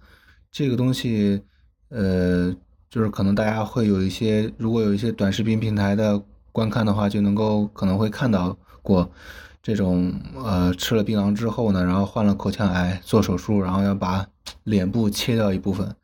[0.51, 1.41] 这个东西，
[1.89, 2.53] 呃，
[2.89, 9.11] 就是可能大家会有一些，如果有一些短视频平台的观看的话，就能够可能会看到过
[9.63, 14.27] 这种，呃，吃了槟榔之后呢，然后患了口腔癌，做手术，然后要把
[14.65, 15.95] 脸部切掉一部分，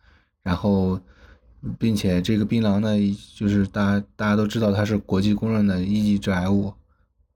[0.41, 1.00] 然后，
[1.78, 2.95] 并且这个槟榔呢，
[3.36, 6.74] 就是大家大家都知道它是国际公认的一级致癌物，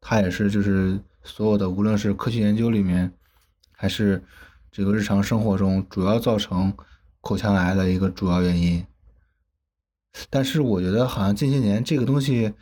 [0.01, 3.12] 它也是就是所有的无论是科学研究里面，
[3.71, 4.23] 还是
[4.71, 6.73] 这个日常生活中主要造成。
[7.25, 8.86] 口腔癌的一个主要原因，
[10.29, 12.53] 但是我觉得好像近些年这个东西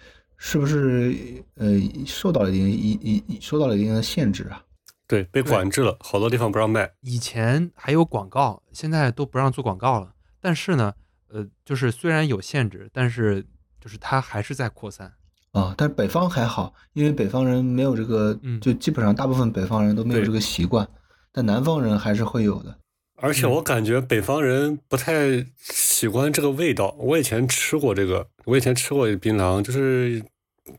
[0.43, 1.15] 是不是
[1.53, 1.69] 呃
[2.03, 4.63] 受到了一定一一受到了一定的限制啊？
[5.05, 6.91] 对，被管制了，好多地方不让卖。
[7.01, 10.15] 以前还有广告，现在都不让做广告了。
[10.41, 10.93] 但是呢，
[11.27, 13.45] 呃，就是虽然有限制，但是
[13.79, 15.13] 就是它还是在扩散
[15.51, 15.75] 啊。
[15.77, 20.89] 但是北方还好，因为北方人没有这个，就基本上大部分北方人都没有这个习惯，
[21.31, 22.75] 但南方人还是会有的。
[23.21, 26.95] 而且我感觉北方人不太喜欢这个味道。
[26.97, 30.23] 我以前吃过这个，我以前吃过槟榔，就是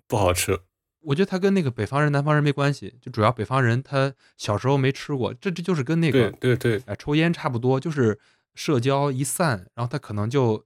[0.08, 0.58] 不好吃。
[1.02, 8.18] 我觉得它跟那个北方人、南方人没关系，就主要北方人他小时候没吃过，这这就是跟那个对对对，哎，抽烟差不多，就是
[8.54, 10.64] 社交一散，然后他可能就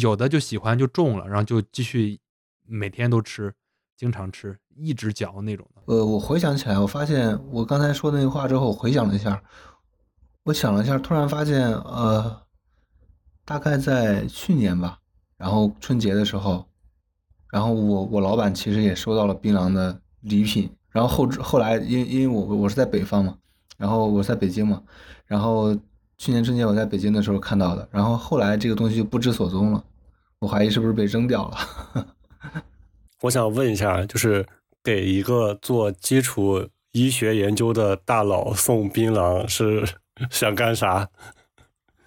[0.00, 2.18] 有的就喜欢就中了，然后就继续
[2.66, 3.52] 每天都吃，
[3.96, 5.82] 经常吃，一直嚼那种的。
[5.86, 9.42] 呃，我回想起来，我发现我刚才说那个话之后，我回想了一下。
[10.48, 12.40] 我想了一下，突然发现，呃，
[13.44, 14.98] 大概在去年吧，
[15.36, 16.64] 然后春节的时候，
[17.50, 23.36] 然后我我老板其实也收到了槟榔的礼品，然后后后来因因为我我是在北方嘛，
[23.76, 24.82] 然后我在北京嘛，
[25.26, 25.76] 然后
[26.16, 29.84] 去年春节我在北京的时候看到的，然后后来这个东西就不知所踪了，
[30.38, 32.14] 我怀疑是不是被扔掉了。
[33.20, 34.46] 我想问一下，就是
[34.82, 39.86] 给一个做基础医学研究的大佬送槟榔是？
[40.30, 41.08] 想干啥？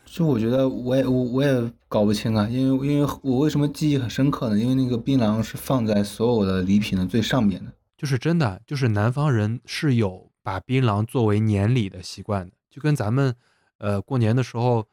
[0.06, 4.58] 就我觉得，我也我我也搞不清啊，因为因为我为什么记忆很深刻呢？
[4.60, 13.34] 因为那个槟榔是放在所有的礼品的最上面的，就是真的，就是南方人是有把槟榔作为年礼的习惯的，就跟咱们
[13.78, 14.86] 呃过年的时候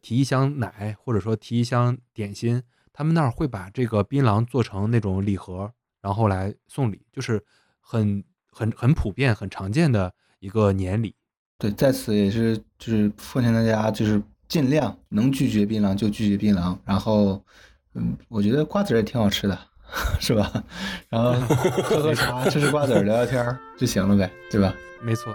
[0.00, 2.62] 提一箱奶或者说提一箱点心，
[2.94, 7.44] 他们那儿会把这个槟榔做成那种礼盒，然后来送礼，就是
[7.78, 11.14] 很很很普遍、很常见的一个年礼。
[11.62, 16.76] 对，在此也是就是奉劝大家，就是尽量能拒绝槟榔就拒绝槟榔。
[16.84, 17.40] 然后，
[17.94, 19.56] 嗯，我觉得瓜子也挺好吃的，
[20.18, 20.52] 是吧？
[21.08, 21.34] 然后
[21.84, 24.74] 喝喝茶，吃吃瓜子，聊聊天就行了呗，对吧？
[25.04, 25.32] 没错。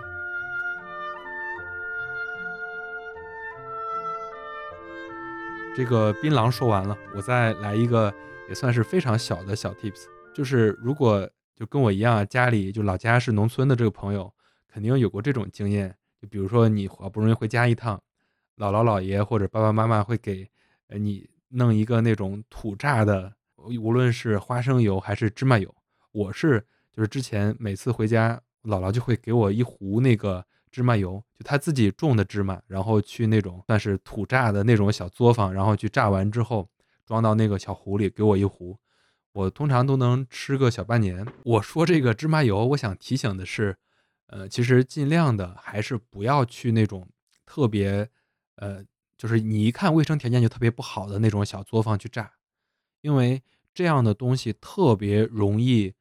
[5.78, 8.14] 这个槟榔说完了，我再来一个
[8.50, 14.34] 也算是非常小的小 tips，就是如果就跟我一样，家里就老家是农村的这个朋友，
[14.70, 15.96] 肯定有过这种经验。
[16.28, 18.02] 比如说，你好不容易回家一趟，
[18.58, 20.48] 姥姥姥爷或者爸爸妈妈会给
[20.90, 25.74] 你弄一个那种土榨的，无论是花生油还是芝麻油。
[26.12, 36.70] 我是就是之前每次回家，姥姥就会给我一壶那个芝麻油，就她自己种的芝麻，然后去那种算是土榨的那种小作坊，然后去榨完之后
[37.06, 38.78] 装到那个小壶里，给我一壶，
[39.34, 41.26] 我通常都能吃个小半年。
[41.44, 43.78] 我说这个芝麻油，我想提醒的是。
[44.28, 47.08] 呃，其实尽量的还是不要去那种
[47.46, 48.10] 特别，
[48.56, 48.84] 呃，
[49.18, 52.32] 就是你一看卫生条件就特别不好的那种小作坊去榨，
[53.02, 53.42] 因为
[53.74, 55.94] 这样的东西特别容易，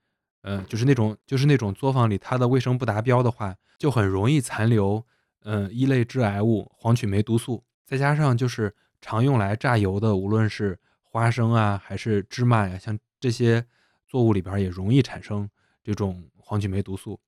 [0.43, 5.07] 呃，就是那种就是那种作坊里它的卫生不达标的话，就很容易残留，
[5.45, 13.65] 嗯，一类致癌物黄曲霉毒素，再加上就是常用来榨油的，无论是花生啊还是芝麻呀，像这些
[14.09, 15.49] 作物里边也容易产生
[15.85, 17.21] 这种黄曲霉毒素。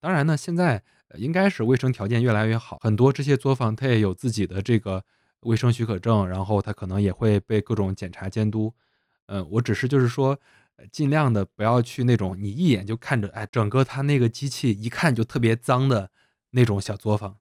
[0.00, 0.82] 当然呢，现在
[1.16, 5.04] 应该是卫生条件越来越好，很多这些作坊它也有自己的这个
[5.40, 8.72] 卫生许可证，然后它可能也会被各种检查监督。
[9.26, 10.38] 嗯，我只是就是说，
[10.90, 16.10] 尽量的不要去那种你一眼就看着，哎，整个它那个机器一看就特别脏的
[16.52, 17.36] 那种小作坊，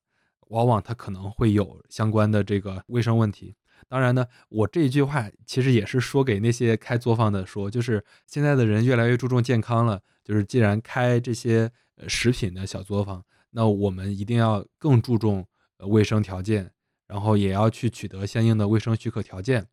[0.49, 3.55] 往往它可能会有相关的这个卫生问题。
[3.87, 11.71] 当然呢，我这一句话其实也是说给那些开作坊的说，就是现在的人越来越注重健康了，就是既然开这些。
[12.07, 15.45] 食品的小作坊，那我们一定要更注重
[15.79, 16.71] 卫生条件，
[17.07, 19.65] 然后也要去取得相应的卫生许可条件，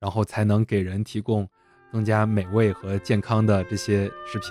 [0.00, 1.48] 然后才能给人提供
[1.92, 4.50] 更加美味和健康的这些食品。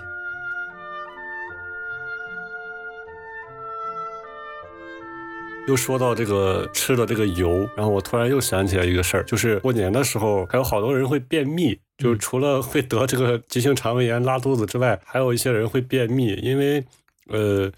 [5.66, 16.84] 又说到这个吃的这个油，然后我突然又想起来一个事儿，就是过年的时候，还有好多人会便秘，就是除了会得这个急性肠胃炎、拉肚子之外，还有一些人会便秘，因为，
[17.28, 17.70] 呃，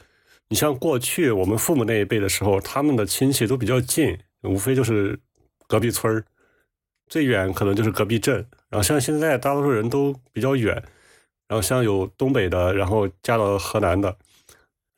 [0.48, 5.18] 你像过去我们父母那一辈的时候，他们的亲戚都比较近，无非就是
[5.66, 6.24] 隔壁村儿，
[7.08, 8.36] 最远可能就是隔壁镇，
[8.68, 10.74] 然后像现在大多数人都比较远，
[11.48, 14.16] 然后像有东北的，然后嫁到河南的，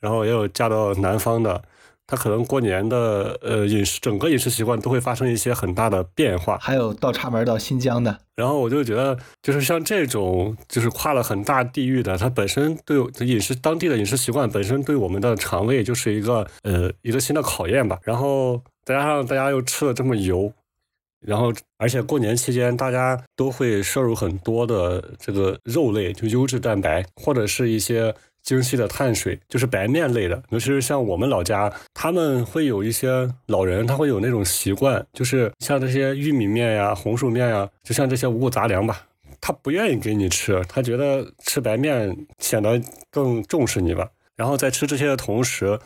[0.00, 1.62] 然后也有嫁到南方的。
[2.10, 6.56] 他可能过年的呃饮食，整个饮食习惯都会发生一些很大的变化。
[6.58, 17.98] 还有倒插门到新疆的，然后我就觉得，就是像这种就是跨了很大地域的，它本身对饮食当地的饮食习惯本身对我们的肠胃就是一个呃一个新的考验吧。
[18.02, 20.50] 然后再加上大家又吃了这么油，
[21.20, 28.14] 然后而且过年期间大家都会摄入很多的这个肉类，就优质蛋白或者是一些。
[28.48, 39.02] 精细的碳水就是白面类的，尤其是像我们老家，他们会有一些老人，他会有那种习惯，就是像这些玉米面呀、红薯面呀，就像这些五谷杂粮吧，
[39.38, 42.80] 他不愿意给你吃，他觉得吃白面显得
[43.10, 44.08] 更重视你吧。
[44.34, 45.78] 然后在吃这些的同时，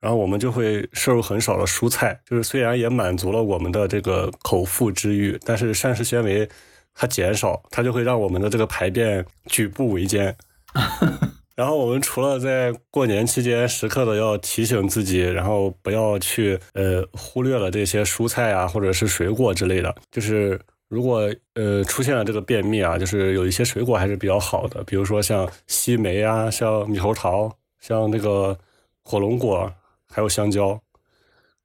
[0.00, 6.48] 然后我们就会摄入很少的蔬菜，就是虽然也满足了我们的这个口腹之欲，但是膳食纤维
[6.94, 10.34] 它减少，它就会让我们的这个排便举步维艰。
[11.56, 19.94] 然后我们除了在过年期间时刻的要提醒自己，然后不要去呃忽略了这些蔬菜啊或者是水果之类的。
[20.10, 28.56] 就是如果呃出现了这个便秘啊，就是有一些水果还是比较好的，比如说像西梅啊，像猕猴桃，像那个
[29.02, 29.72] 火龙果，
[30.12, 30.78] 还有香蕉。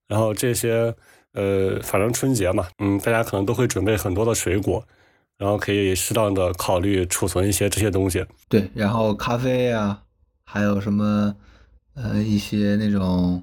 [0.07, 0.95] 然后这些
[1.33, 4.81] 呃，反正春节嘛，嗯，大家可能都会准备很多的水果。
[5.41, 8.23] 然后可以适当的考虑储存一些这些东西。
[8.47, 10.03] 对，然后咖啡啊，
[10.43, 11.35] 还有什么
[11.95, 13.41] 呃一些那种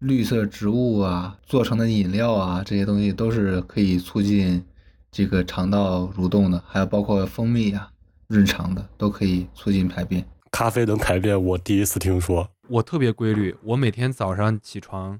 [0.00, 4.62] 绿色植物啊做成的饮料啊，这些东西都是可以促进
[5.10, 6.62] 这个肠道蠕动的。
[6.68, 7.90] 还有包括蜂蜜啊，
[8.26, 10.22] 润肠的都可以促进排便。
[10.50, 12.50] 咖啡能排便，我第一次听说。
[12.68, 15.18] 我特别规律，我每天早上起床，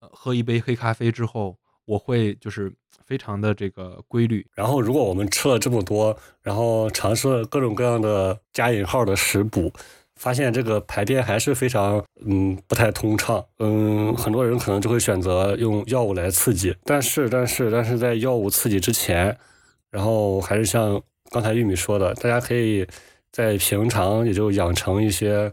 [0.00, 2.72] 喝一杯黑咖啡之后，我会就是。
[3.06, 9.72] 非常的这个规律，然后如果我们吃了这么多，然后尝试了各种各样的加引号的食补，
[10.14, 19.38] 发现这个排便还是非常嗯不太通畅，嗯，很多人可能就会选择用药物来刺激，但是但是但是在药物刺激之前，
[19.90, 22.86] 然后还是像刚才玉米说的，大家可以
[23.32, 25.50] 在平常也就养成一些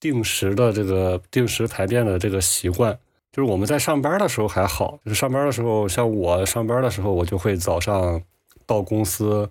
[0.00, 2.98] 定时的这个定时排便的这个习惯。
[3.32, 8.20] 就是我们在上班的时候还好，就是上班的时候，像我上班的时候，我就会早上
[8.66, 9.50] 到公司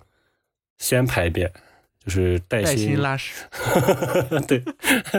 [0.78, 1.52] 先排便，
[2.06, 3.34] 就是带薪拉屎，
[4.48, 4.63] 对，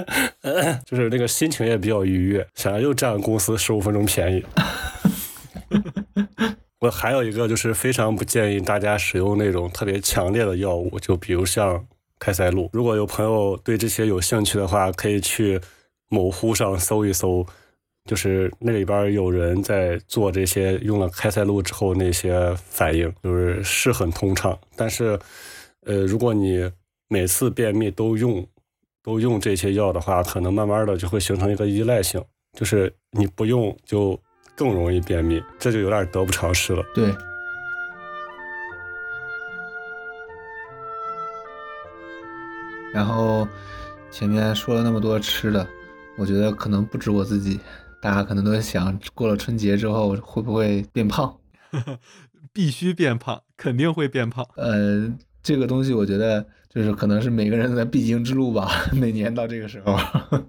[0.87, 4.45] 就是那个心情也比较愉悦，想要又占公司十五分钟便宜。
[6.79, 11.85] 我还有一个就是非常不建议大家使用那种特别强烈的药物，就比如像
[12.21, 12.71] 开塞露。
[12.73, 15.61] 如果有朋友对这些有兴趣的话，可以去
[16.09, 17.45] 某乎上搜一搜。
[18.05, 24.59] 就是那里边有人在做这些用了开塞露之后那些反应，就是是很通畅。
[24.75, 25.17] 但是，
[25.87, 26.69] 呃，如果你
[27.09, 28.45] 每次便秘都用
[29.05, 32.21] 都用这些药的话，可能慢慢的就会形成一个依赖性，
[32.59, 34.21] 就是你不用就
[34.57, 36.85] 更容易便秘，这就有点得不偿失了。
[36.93, 37.15] 对。
[42.93, 43.47] 然后
[44.11, 45.67] 前面说了那么多吃的，
[46.19, 47.61] 我觉得可能不止我自己。
[48.03, 51.39] 大家可能都在想，过了春节之后会不会变胖？
[52.53, 54.45] 必须变胖，肯定会变胖。
[54.57, 55.09] 呃，
[55.41, 58.69] 这个东西我觉得就是可能是每个人的必经之路吧。
[58.93, 59.97] 每年到这个时候，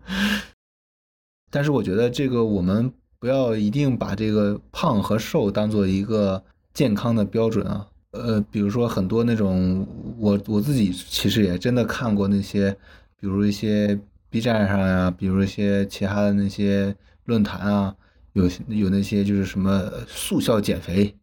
[1.52, 7.88] 但是我觉得这个我们不要一定把这个胖和瘦当做一个健康的标准啊。
[8.14, 12.76] 呃，比如说很多那种，我我自己其实也真的看过那些，
[13.20, 14.00] 比如一些
[14.32, 16.96] B 站上呀，比如一些其他的那些。
[17.26, 17.96] 论坛啊，
[18.34, 21.16] 有有那些就是什么速效减肥，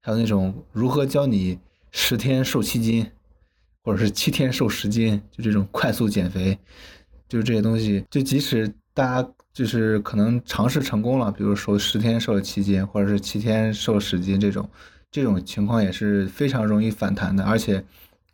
[0.00, 1.58] 还有那种如何教你
[1.90, 3.06] 十天瘦七斤，
[3.82, 6.58] 或者是七天瘦十斤，就这种快速减肥，
[7.28, 14.68] 就是这些东西，就即使大家就是可能尝试成功了，比如说十天瘦了七斤，或者是七天瘦了十斤这种，
[15.10, 17.84] 这种情况也是非常容易反弹的，而且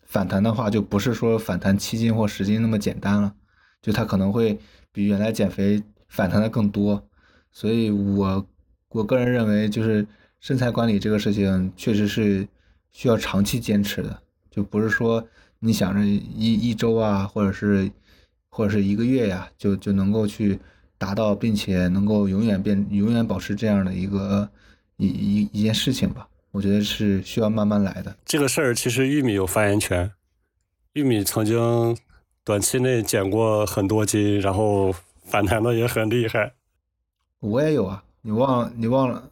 [0.04, 3.34] 反弹的话就不是说反弹七斤或十斤那么简单了，
[3.82, 4.58] 就它可能会
[4.92, 7.02] 比原来减肥反弹的更多。
[7.50, 8.46] 所以，我
[8.90, 10.06] 我个人认为，就是
[10.40, 12.46] 身材管理这个事情，确实是
[12.90, 14.22] 需要长期坚持的。
[14.50, 15.26] 就不是说
[15.60, 17.90] 你想着一一周啊，或者是
[18.48, 20.58] 或者是一个月呀，就就能够去
[20.96, 24.48] 达到，并且能够永远变永远保持这样的一个
[24.96, 26.28] 一一一件事情吧。
[26.50, 28.16] 我觉得是需要慢慢来的。
[28.24, 30.10] 这个事儿其实玉米有发言权，
[30.94, 31.96] 玉米曾经
[32.42, 34.94] 短期内减过很多斤，然后
[35.28, 36.54] 反弹的也很厉害。
[37.40, 38.72] 我也有啊，你忘了？
[38.76, 39.30] 你忘了？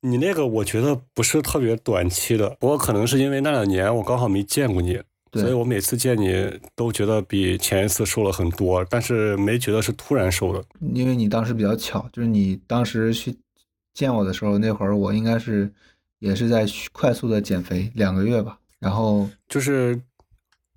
[0.00, 5.00] 你那个我觉得不是特别短期的，不过可能是因为那两年我刚好没见过你，
[5.32, 10.64] 所以我每次见你都觉得比前一次瘦了很多，但是没觉得是突然瘦的。
[10.94, 13.34] 因为你当时比较巧，就是你当时去
[13.94, 15.72] 见我的时候，那会儿我应该是
[16.18, 20.00] 也是在快速的减肥两个月吧，然后就是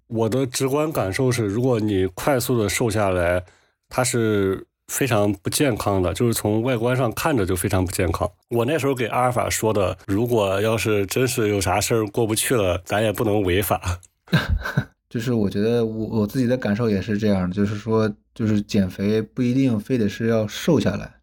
[0.07, 3.43] 我的直观感受是，如果你快速的瘦下来，
[3.89, 4.65] 它是。
[4.89, 8.27] 非常不健康的，就是从外观上看着就非常不健康。
[8.49, 13.99] 我那时候给阿尔法说的，如果要是真是有啥事儿过不去了，咱也不能违法。
[15.07, 21.21] 就是我觉得我我自己的感受也是这样，就是说，就是减肥不一定非得是要瘦下来，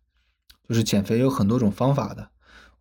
[0.68, 2.28] 就是减肥有很多种方法的。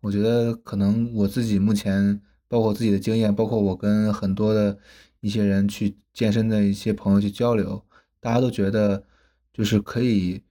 [0.02, 4.78] 我觉得可能我自己目前，包括自己的经验，包括我跟很多的
[5.18, 7.82] 一些人去健身的一些朋友去交流，
[8.20, 9.02] 大家都觉得
[9.56, 10.42] 就是可以。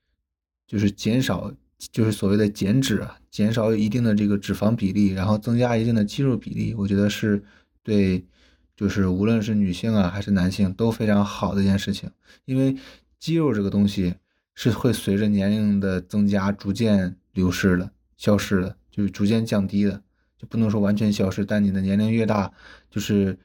[0.68, 1.54] 就是减少，
[1.92, 7.40] 就是所谓的减脂啊，减少一定的这个脂肪比例，然后增加一定的肌肉比例，我觉得是
[7.84, 8.26] 对，
[8.74, 12.10] 就是无论是女性啊还是男性都非常好的一件事情。
[12.46, 12.76] 因为
[13.20, 14.16] 肌肉这个东西
[14.56, 20.02] 是会随着年龄的增加逐渐流失的、消失的，就是逐渐降低的，
[20.36, 21.44] 就不能说完全消失。
[21.44, 22.52] 但你的年龄越大，
[22.90, 23.38] 就是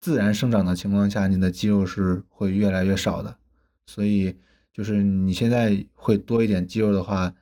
[0.00, 3.36] 自然生长的情况下，你的肌肉是会越来越少的，
[3.84, 4.36] 所以。
[4.72, 7.32] 就是你现在会多一点肌肉的话，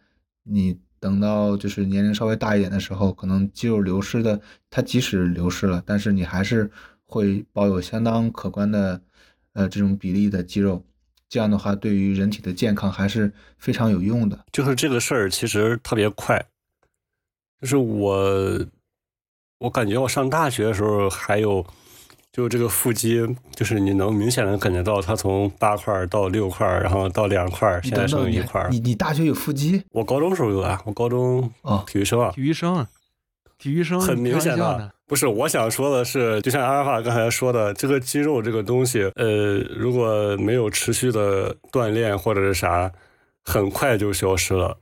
[0.43, 6.71] 你等到就是年龄稍微大一点的时候，可能肌肉流失的，它即使流失了，但是你还是
[7.07, 9.01] 会保有相当可观的，
[9.53, 10.85] 呃，这种比例的肌肉。
[11.29, 14.45] 这样的话，对于人体的健康还是非常有用的。
[14.51, 16.45] 就是这个事儿其实特别快，
[17.61, 18.61] 就是我，
[19.59, 21.65] 我感觉我上大学的时候还有。
[22.33, 23.27] 就这个腹肌，
[23.57, 28.69] 就是你能明显的感觉到它从八块到六块，然后到两块，现在剩一块。
[28.71, 29.83] 你你大学有腹肌？
[29.91, 32.89] 我高中时候有啊，我高中哦，体育生啊，体育生，啊
[33.59, 34.93] 体育生很明显的。
[35.07, 42.93] 不是，我想说的是，就像阿尔法刚才说的，这个肌肉这个东西，呃，如果没有持续的锻炼或者是啥，
[43.43, 44.79] 很快就消失了，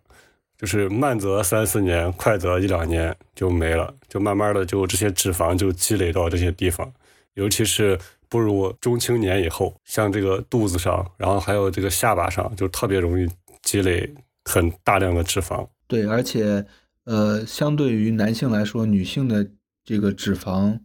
[0.59, 6.93] 就是慢则三四年，快则一两年就没了，就慢慢的就这些脂肪就积累到这些地方。
[7.39, 7.97] 尤其是
[8.28, 13.28] 步入中青年以后，像这个肚子上，然后还有这个下巴上，就特别容易
[13.62, 14.12] 积累
[14.45, 15.68] 很大量的脂肪。
[15.86, 16.66] 对，而且，
[17.05, 19.49] 呃，相对于男性来说，女性的
[19.84, 20.80] 这个脂肪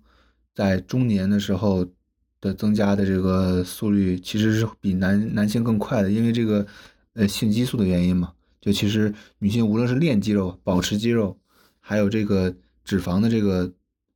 [0.53, 1.85] 在中年的时候
[2.39, 6.65] 的增加的这个速率，其实是比男男性更快的，因为这个
[7.15, 8.31] 呃性激素的原因嘛。
[8.61, 11.35] 就其实女性无论是练肌肉、保持肌肉，
[11.79, 13.73] 还有这个脂肪的这个。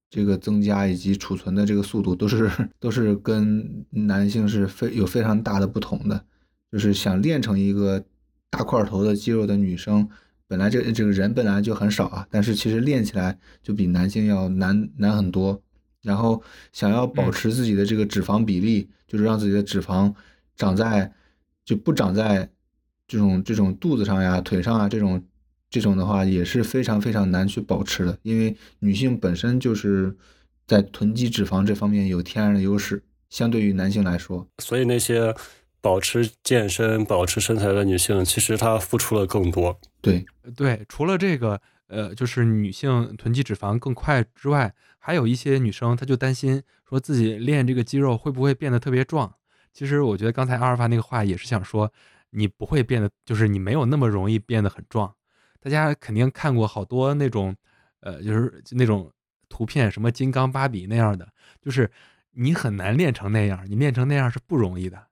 [0.09, 2.49] 这个增加以及储存的这个速度都是
[2.79, 6.23] 都是跟男性是非有非常大的不同的，
[6.71, 8.03] 就是想练成一个
[8.49, 10.07] 大块头的肌肉的女生，
[10.47, 15.61] 本来这这个人本来就很少啊，但是其实练起来就比男性要难难很多。
[16.01, 16.41] 然后
[16.71, 20.13] 想要保持自己的这个脂肪比例，就是让自己的脂肪
[20.55, 21.11] 长在
[21.65, 22.49] 就不长在
[23.07, 25.21] 这种这种肚子上呀、腿上啊这种。
[25.69, 30.15] 这种的话也是非常非常难去保持的，因为女性本身就是
[30.65, 34.47] 在囤积脂肪这方面有天然的优势，相对于男性来说。
[34.59, 35.35] 所以那些
[35.81, 39.79] 保持健身、保持身材的女性，其实她付出了更多。
[40.01, 49.33] 对对，除了这个，呃，就是女性囤积脂肪更快之外，还有一些女生她就担心说自己练这个肌肉会不会变得特别壮。
[49.73, 51.91] 其实我觉得刚才阿尔法那个话也是想说，
[52.31, 55.13] 你不会变得，就是你没有那么容易变得很壮。
[55.59, 57.55] 大家肯定看过好多那种，
[58.01, 59.11] 呃，就是那种
[59.49, 61.27] 图片，什么金刚芭比那样的，
[61.59, 61.89] 就是
[62.31, 65.07] 你很难练成那样，你练成那样是不容易的，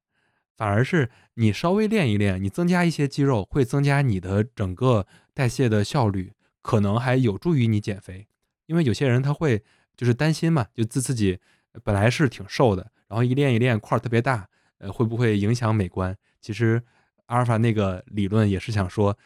[0.55, 8.27] 反而是你稍微练一练，你增加一些肌肉，会增加你的整个代谢的效率，可能还有助于你减肥。
[8.67, 9.63] 因为有些人他会
[9.97, 11.39] 就是担心嘛，就自自己
[11.83, 16.15] 本来是挺瘦的，然后一练一练块特别大，呃，会不会影响美观？
[16.39, 16.81] 其实
[17.25, 19.17] 阿尔法那个理论也是想说。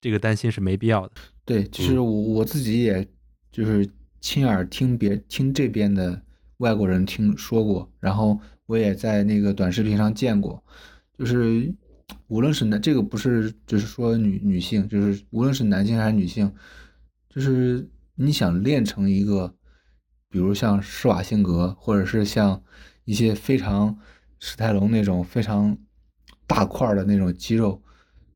[0.00, 1.12] 这个担心是没必要的。
[1.44, 3.06] 对，其实我我自己也
[3.50, 3.88] 就是
[4.20, 6.20] 亲耳听别听这边的
[6.58, 10.62] 外国人听说过，然后我也在那个短视频上见过，
[11.18, 11.74] 就是
[12.28, 16.52] 无论是男这个不是就是说女女性，就是无论是男性还是女性，
[17.28, 19.54] 就是你想练成一个，
[20.28, 22.62] 比如像施瓦辛格或者是像
[23.04, 23.98] 一些非常
[24.38, 25.76] 史泰龙那种非常
[26.46, 27.82] 大块的那种肌肉，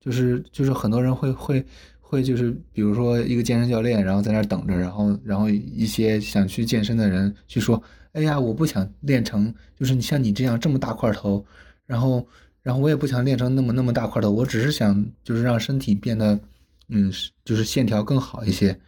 [0.05, 1.65] 就是就是很多人会会
[2.01, 7.83] 会就是比如说一个健身教练，然后在那儿等着，然后然后一些想去健身的人去说，
[8.13, 11.45] 哎呀，我不想练成就是你像你这样这么大块头，
[11.87, 12.27] 然后
[12.63, 16.39] 然后我也不想练成那么那么大块头，我只是想就是让身体变得
[16.89, 17.11] 嗯
[17.45, 18.79] 就是线条更好一些，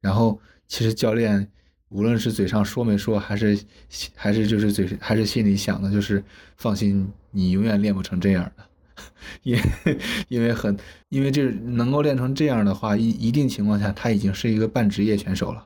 [0.00, 1.48] 然后其实教练。
[1.90, 3.56] 无论是嘴上说没说，还是
[4.16, 6.20] 还是就是嘴还是心里想的，就是
[6.56, 8.64] 放心，你永远练不成这样的，
[9.42, 9.58] 因
[10.28, 10.76] 因为很
[11.08, 15.64] 因为这能够练成这样的话，一一定情况下他已经是一个半职业选手了，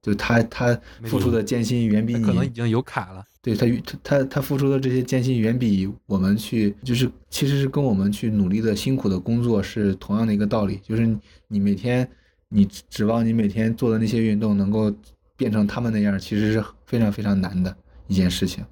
[0.00, 11.06] 就他他付出的艰辛远比你可能已经有卡了，对他他他他付出的这些艰辛远比我们去就是其实是跟我们去努力的辛苦的工作是同样的一个道理，就是
[11.48, 12.08] 你每天
[12.48, 14.94] 你指望你每天做的那些运动能够。
[15.34, 17.74] 变成他们那样，其实是非常非常难的
[18.06, 18.64] 一件事情，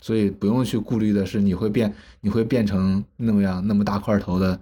[0.00, 4.60] 所以不用去顾虑的是你会变，你会变成那么样那么大块头的，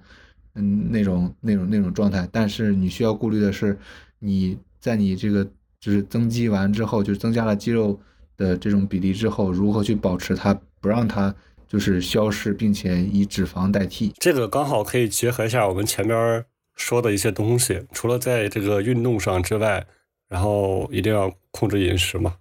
[0.54, 2.28] 嗯，那种那种那种状态。
[2.30, 3.78] 但是你需要顾虑的是，
[4.18, 5.44] 你在你这个
[5.80, 7.98] 就是增肌完之后，就是增加了肌肉
[8.36, 11.34] 的这种比例之后，如何去保持它，不让它
[11.66, 14.12] 就是消失，并且以脂肪代替。
[14.18, 16.44] 这个刚好可以结合一下我们前边
[16.76, 19.86] 说的一些东西，除了在这个运动上之外。
[20.30, 22.34] 然后一定要控制饮食嘛，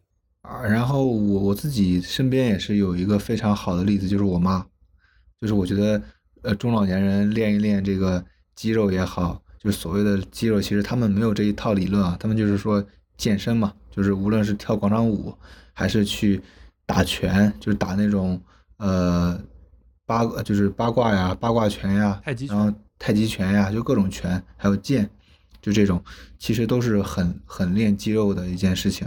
[0.48, 4.66] 啊，然后我我自己身边也是有一个非常好的例子，就是我妈，
[5.42, 6.02] 就是我觉得，
[6.42, 8.24] 呃，中老年人练一练这个
[8.56, 12.82] 肌肉也好，就是所谓的肌肉，其实他们没有这一套理论啊，他们就是说
[13.18, 15.38] 健身嘛，就是无论是跳广场舞，
[15.74, 16.42] 还是去
[16.86, 18.42] 打拳，就是打那种
[18.78, 19.38] 呃
[20.06, 25.10] 八就是八卦呀、八卦拳呀，太极然后太极拳呀，就各种拳，还有剑。
[25.60, 26.02] 就这种，
[26.40, 29.06] 其实都是很很练肌肉的一件事情。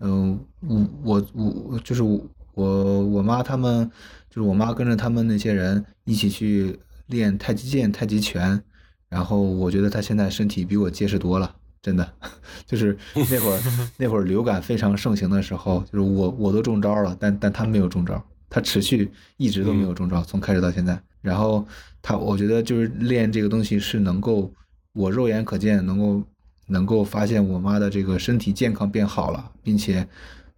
[0.00, 2.24] 嗯，我我我就是我
[2.54, 3.90] 我妈他们，
[4.30, 8.62] 就是我妈跟着他们那些人一起去练太极剑、太极拳。
[9.08, 12.12] 然后我觉得她现在身体比我结实多了，真的。
[12.66, 13.60] 就是那会儿
[13.96, 21.00] 那会儿流感非常盛行的时候，就是我我都中招了，但但她没有中招，她持续一直都没有中招，从开始到现在。
[21.22, 21.66] 然后
[22.02, 24.52] 她，我觉得就是练这个东西是能够。
[24.94, 26.20] 我肉眼可见能够
[26.68, 30.06] 能够发现我妈的这个身体健康变好了，并且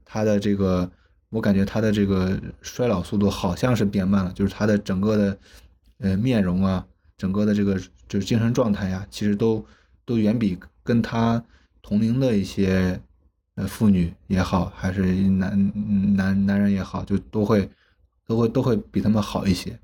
[0.05, 0.91] 她的这个
[1.31, 5.39] 我感觉她的这个衰老速度好像是变慢了，就是她的整个的
[5.99, 6.85] 呃面容啊，
[7.17, 9.65] 整个的这个就是精神状态呀，其实都
[10.05, 11.43] 都远比跟她
[11.81, 13.01] 同龄的一些
[13.55, 15.73] 呃妇女也好，还是男
[16.17, 17.71] 男男人也好，就都会
[18.27, 19.79] 都会都会比他们好一些。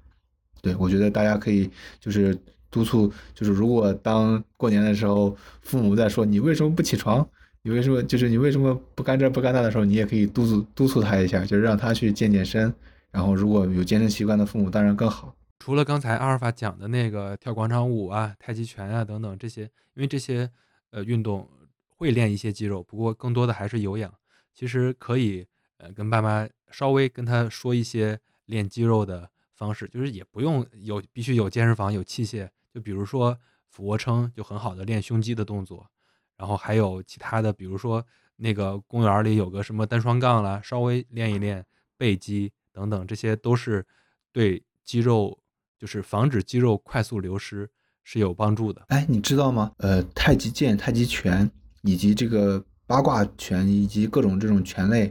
[0.60, 1.70] 对我觉得大家可以
[2.00, 2.36] 就是。
[2.76, 7.26] 督促就是，如果当过年的时候，父母在说你为什么不起床，
[7.62, 12.70] 你为什么就是你为什么不干这不干那的时候，你也可以督促督促他一下，就是让他去健健身。
[13.10, 15.34] 然后如果有健身习惯的父母，当然更好。
[15.58, 19.62] 除了刚才阿尔法讲的那个跳广场舞啊、太极拳啊等等这些，
[19.94, 20.50] 因为这些
[20.90, 21.48] 呃运动
[21.88, 24.12] 会练一些肌肉，不过更多的还是有氧。
[24.54, 25.46] 其实可以
[25.78, 32.48] 呃跟爸妈稍微跟他说一些练肌肉的方式，就是也不用有必须有健身房有器械。
[32.76, 33.34] 就比如说
[33.70, 35.88] 俯卧撑，就很好的练胸肌的动作，
[36.36, 38.04] 然后还有其他的，比如说
[38.36, 41.64] 那个公园里有个什么单双杠啦，稍微练一练
[41.96, 43.82] 背肌等等，这些都是
[44.30, 45.38] 对肌肉，
[45.78, 47.66] 就是防止肌肉快速流失
[48.04, 48.84] 是有帮助的。
[48.88, 49.72] 哎，你知道吗？
[49.78, 51.50] 呃，太极剑、太极拳
[51.80, 55.10] 以及这个八卦拳以及各种这种拳类，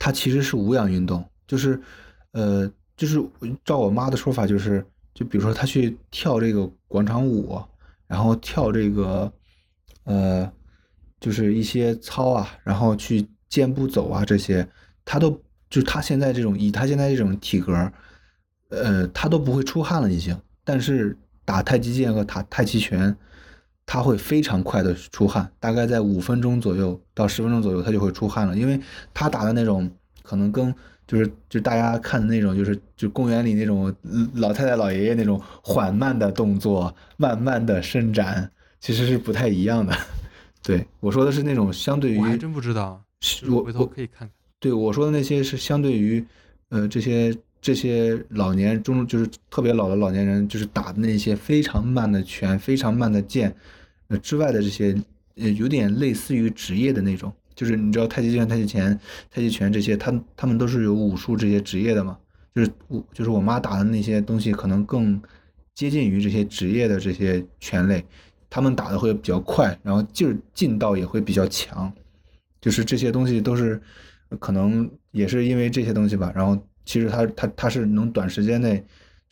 [0.00, 1.80] 它其实是无氧运动，就是，
[2.32, 3.24] 呃，就是
[3.64, 4.84] 照我妈的说法，就是。
[5.14, 7.62] 就比如说他去跳这个广场舞，
[8.06, 9.32] 然后跳这个，
[10.04, 10.50] 呃，
[11.20, 14.66] 就是一些操啊，然后去健步走啊，这些
[15.04, 17.92] 他都就他现在这种以他现在这种体格，
[18.70, 20.36] 呃，他都不会出汗了已经。
[20.64, 23.16] 但是打太极剑和打太极拳，
[23.86, 28.80] 他会非常快的出汗，大概在五分钟左右到十分钟左右，他就会出汗了，因为
[29.14, 29.90] 他打的那种
[30.22, 30.74] 可能跟。
[31.08, 33.92] 就是就大家看的那种，就是就公园里那种
[34.34, 38.48] 老太太老爷爷那种缓慢的动作，慢慢的伸展，
[38.78, 39.96] 其实是不太一样的。
[40.62, 43.02] 对我说的是那种相对于，我还真不知道，
[43.50, 44.30] 我回头可以看看。
[44.60, 46.22] 对我说的那些是相对于，
[46.68, 53.56] 呃，这些这些老年中就是特别老的老年人，就是打的那些非常慢的拳、非常慢的剑，
[54.08, 54.94] 呃之外的这些，
[55.36, 57.32] 呃，有点类似于职业的那种。
[57.58, 58.96] 就是你知道太极拳、太极拳、
[59.32, 62.16] 太极拳这些，他他们都是有武术这些职业的嘛？
[62.54, 65.20] 就是我就是我妈打的那些东西，可能更
[65.74, 68.04] 接近于这些职业的这些拳类，
[68.48, 71.92] 他们打的会比较快，然后劲劲道也会比较强。
[72.60, 73.82] 就是这些东西都是
[74.38, 78.80] 可能也是因为这些东西吧，然后其实它它它是能短时间内，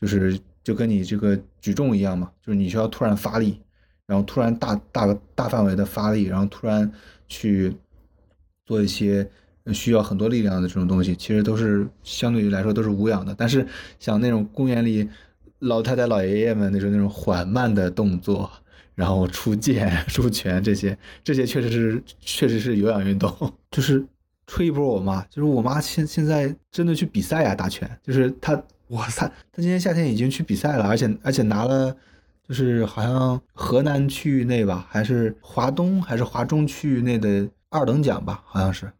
[0.00, 3.60] 就是就跟你这个举重一样嘛，就是你需要突然发力，
[4.04, 6.90] 然后突然大大大范围的发力，然后突然
[7.28, 7.72] 去
[8.66, 9.26] 做一些
[9.72, 13.34] 需要很多力量的这种东西，其实都是相对于来说都是无氧的。
[13.38, 13.66] 但是
[13.98, 15.08] 像那种公园里
[15.60, 18.50] 老太太老爷爷们那种那种缓慢的动作，
[18.94, 23.32] 然后出剑 出拳这些，这些确实是确实是有氧运动，
[23.70, 24.04] 就是。
[24.48, 28.54] 吹一波我妈，就是我妈现现在真的去比赛呀，打拳，就是她，
[28.90, 31.92] 哇塞，她今年夏天已经去比赛了，而且而且拿了，
[32.46, 38.92] 就是好像河南区域内吧，还是华东还是华中区域内的二等奖吧，好像是。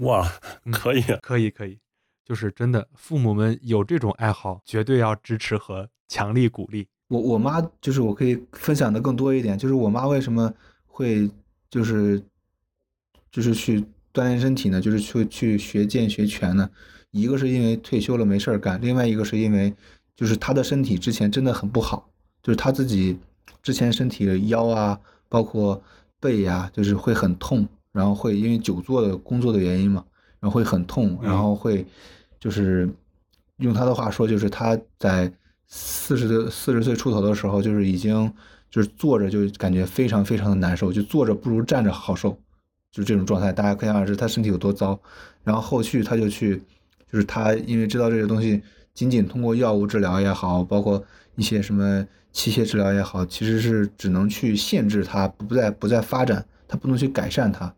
[0.00, 0.26] 哇，
[0.72, 1.78] 可以，可以，可以，
[2.24, 6.88] 就是真的，父母们有这种爱好，绝对要支持和强力鼓励。
[7.08, 10.52] 我我妈就是我可以分享的更多一点，就是我妈为什么
[10.86, 11.30] 会
[11.70, 12.22] 就是
[13.30, 13.84] 就是去。
[14.10, 16.68] 锻炼身体呢，就是去去学剑学拳呢。
[17.12, 19.72] 一个是因为退休了没事儿干，另外一个是因为
[20.16, 22.10] 就是她的身体之前真的很不好，
[22.42, 23.16] 就是她自己
[23.62, 24.98] 之前身体的腰啊，
[25.28, 25.80] 包括
[26.18, 27.68] 背呀，就是会很痛，
[27.98, 30.04] 然后会因为久坐的工作的原因嘛，
[30.38, 31.84] 然后会很痛，然后会
[32.38, 32.88] 就是
[33.56, 35.28] 用他的话说，就是他在
[35.66, 38.32] 四十的四十岁出头的时候，就是已经
[38.70, 42.38] 就是坐着就感觉非常非常的难受，就坐着不如站着好受。
[42.92, 44.98] 就这种状态，大家可想而知他身体有多糟。
[45.44, 46.62] 然后后续他就去，
[47.10, 48.62] 就是他因为知道这些东西，
[48.94, 51.02] 仅仅通过药物治疗也好，包括
[51.34, 57.72] 一些什么器械治疗也好，其实是只能去限制他不再不再发展，他不能去改善它。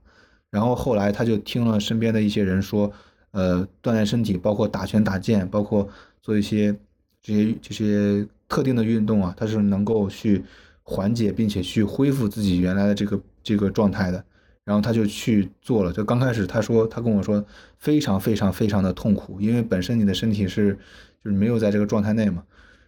[0.50, 2.92] 然后后来他就听了身边的一些人说，
[3.30, 5.88] 呃，锻炼身体，包括打拳打剑，包括
[6.20, 6.74] 做一些
[7.22, 10.44] 这些这些特定的运动啊，他是能够去
[10.82, 14.24] 缓解并且去恢复自己原来的这个这个状态的。
[14.62, 15.92] 然后他就去做了。
[15.92, 17.44] 就刚开始，他说他跟我说
[17.78, 20.78] 非常非常非常的痛苦，因为本身你的身体是
[21.24, 22.44] 就是没有在这个状态内嘛。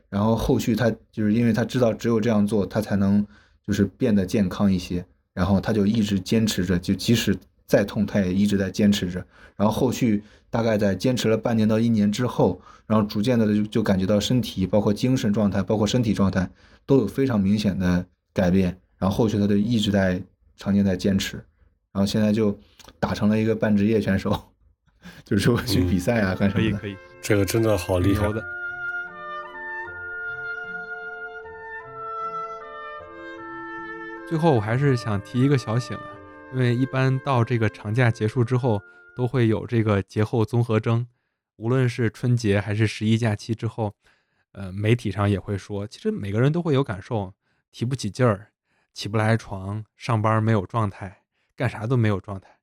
[0.09, 3.27] 然后后续他就是因为他知道只有这样做，他才能
[3.67, 5.05] 就是变得健康一些。
[5.33, 7.35] 然后他就一直坚持着，就即使
[7.67, 9.25] 再痛，他也一直在坚持着。
[9.57, 16.49] 然后后续大概在坚持了半年到一年之后，然后逐渐的就就感觉到身体包括精神状态，包括身体状态
[16.87, 18.79] 都有非常明显的改变。
[18.99, 20.23] 然后后续他就一直在
[20.57, 21.37] 常年在坚持。
[21.93, 22.59] 然后现在就
[22.99, 24.31] 打成了一个半职业选手，
[25.25, 26.79] 就是说去比赛啊干什么的。
[26.79, 28.43] 可以可以，这个真的好厉害的。
[34.29, 36.05] 最后我还是想提一个小醒啊，
[36.53, 38.81] 因为一般到这个长假结束之后，
[39.17, 41.07] 都会有这个节后综合征，
[41.57, 43.95] 无论是春节还是十一假期之后，
[44.53, 47.35] 呃，媒体上也会说，其实每个人都会有感受，
[47.71, 48.53] 提不起劲儿，
[48.93, 51.19] 起不来床，上班没有状态。
[51.55, 52.59] 干啥都没有状态，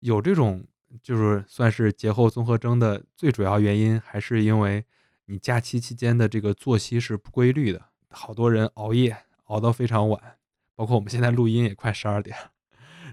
[0.00, 0.66] 有这种
[1.02, 4.84] 就是算是节后综合征的最主要原因，还是因为
[5.26, 10.38] 你假期期间的这个作息是不规律的，好多人熬夜熬到非常晚，
[10.74, 12.36] 包括我们现在录音也快十二点，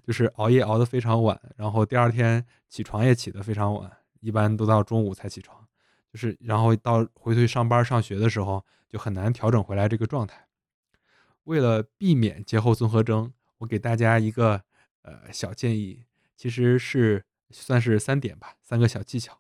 [0.04, 5.68] 就是熬夜熬得非常晚，然后第二天起床也起得非常晚，一般都到中午才起床，
[6.12, 10.48] 就是然后到回去上班上学的时候就很难调整回来这个状态。
[11.44, 14.64] 为了避免节后综合征，我给大家一个。
[15.04, 16.04] 呃，小建议
[16.36, 19.40] 其实是算是三点吧，三个小技巧。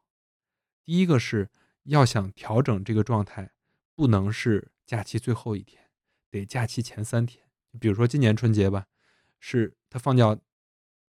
[0.85, 1.49] 第一个是
[1.83, 3.51] 要想调整这个状态，
[3.93, 5.89] 不能是假期最后一天，
[6.29, 7.43] 得假期前三天。
[7.81, 8.85] 比如说今年春节吧，
[9.41, 10.39] 是他放假，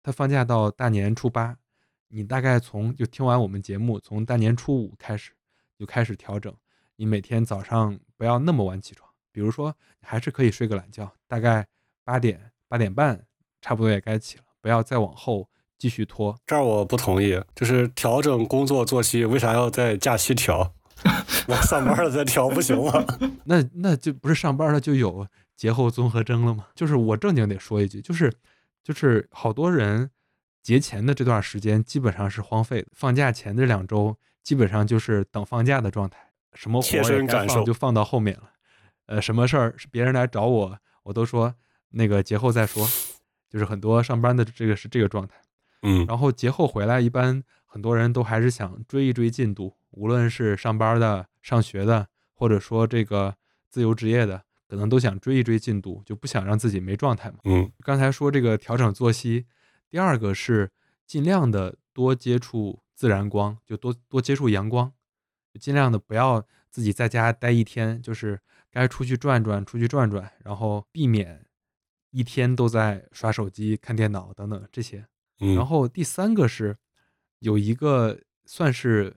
[0.07, 1.53] 他放假到大年初八，
[2.07, 5.33] 你大概从就听完我们节目，从大年初五开始
[5.77, 6.55] 就开始调整，
[6.95, 11.67] 你每天早上不要那么晚起床，比如说还是可以睡个懒觉，大概
[12.05, 12.39] 八点
[12.69, 13.21] 八点半
[13.61, 14.45] 差不多也该起了。
[14.61, 17.37] 不要再往后继续拖，这儿我不同意。
[17.53, 20.73] 就是调整工作作息，为啥要在假期调？
[21.49, 23.05] 我上班了再调不行吗？
[23.43, 25.27] 那那就不是上班了就有
[25.57, 26.67] 节后综合征了吗？
[26.73, 28.31] 就是我正经得说一句，就是
[28.87, 30.09] 就是好多人
[30.63, 36.17] 节前的这段时间基本上是荒废的，放假前这两周基本上就是等放假的状态，
[36.53, 38.49] 什么活也该放就放到后面了。
[39.07, 41.53] 呃，什么事儿是别人来找我，我都说
[41.89, 42.87] 那个节后再说。
[43.49, 45.35] 就是很多上班的这个是这个状态，
[45.81, 53.35] 嗯，然后节后回来，一般很多人都还是想追一追进度，无论是上班的、上学的，或者说这个
[53.69, 57.37] 自由职业的，可能都想追一追进度，就不想让自己没状态嘛。
[57.45, 59.45] 嗯，刚才说这个调整作息，
[59.89, 60.71] 第二个是
[61.05, 64.93] 尽量的多接触自然光，就多多接触阳光，
[65.59, 68.39] 尽量的不要自己在家待一天，就是
[68.69, 71.43] 该出去转转，出去转转，然后避免。
[72.11, 75.05] 一天都在刷手机、看电脑等等这些，
[75.39, 76.75] 嗯然后第三个是
[77.39, 79.13] 有一个算是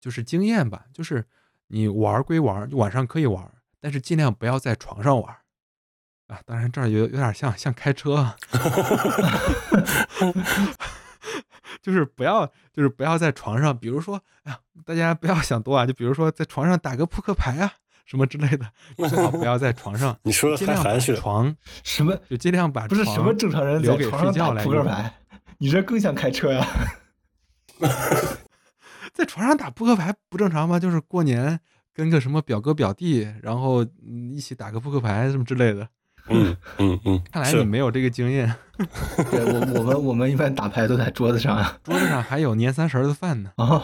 [0.00, 1.24] 就是经验吧，就是
[1.68, 5.38] 你玩儿归玩儿，晚上可以玩儿，但是尽量不要在床上玩儿
[6.28, 6.40] 啊。
[6.44, 8.36] 当然这儿有有点像像开车啊，
[11.82, 17.72] 就是不要就是不要在床上，比如说，哎呀，大家不要想多啊，就比如说在床上打个扑克牌啊
[18.04, 18.66] 什么之类的，
[19.08, 20.16] 最好不要在床上。
[20.22, 21.20] 你说的太含蓄了。
[21.20, 25.14] 床什么就尽量把不是什么正常人留给在床上睡觉打扑克牌？
[25.58, 26.66] 你这更像开车呀！
[29.12, 30.78] 在床上打扑克牌不正常吗？
[30.78, 31.60] 就是过年
[32.00, 35.86] 跟个什么表哥表弟，然后嗯一起打个扑克牌什么之类的。
[36.28, 38.50] 嗯嗯嗯，看来你没有这个经验，
[39.30, 41.78] 对我我们我们一般打牌都在桌子上啊。
[41.84, 43.52] 桌子上还有年三十儿的饭呢。
[43.58, 43.82] 哦，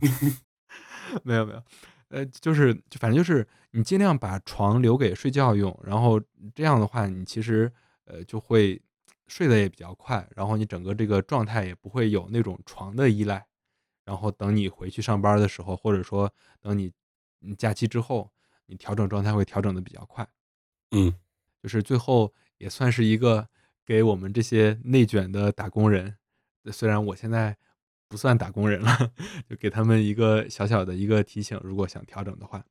[1.22, 1.62] 没有没有，
[2.08, 6.20] 呃，就是就反正就是你尽量把床留给睡觉用，然后
[6.56, 7.70] 这样的话，你其实
[8.06, 8.80] 呃就会
[9.28, 13.44] 睡得也比较快，然后你整个这个状态也不会有那种床的依赖，
[14.10, 16.28] 然后等你回去上班的时候，或者说
[16.60, 16.92] 等你
[17.42, 18.28] 嗯假期之后，
[18.66, 20.28] 你调整状态会调整的比较快。
[20.90, 21.14] 嗯，
[21.62, 23.46] 就是最后也算是一个
[23.86, 26.16] 给我们这些内卷的打工人，
[26.64, 27.56] 呃虽然我现在
[28.08, 29.12] 不算打工人了，
[29.48, 32.64] 就给他们一个小小的一个提醒，如果想调整的话，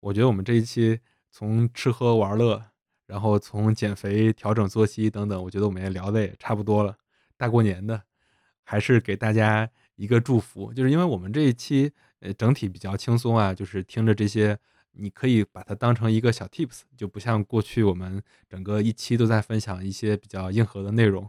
[0.00, 0.98] 我觉得我们这一期
[1.30, 2.60] 从吃喝玩乐，
[3.06, 6.98] 然后从减肥、调整作息等等，我觉得我们也聊的也差不多了。
[7.36, 8.02] 大过年的，
[8.64, 14.58] 还是给大家一个祝福，就是因为我们这一期呃整体比较轻松啊，就是听着这些，
[14.92, 21.28] 你可以把它当成一个小 tips，就不像过去我们整个一期都在分享一些比较硬核的内容。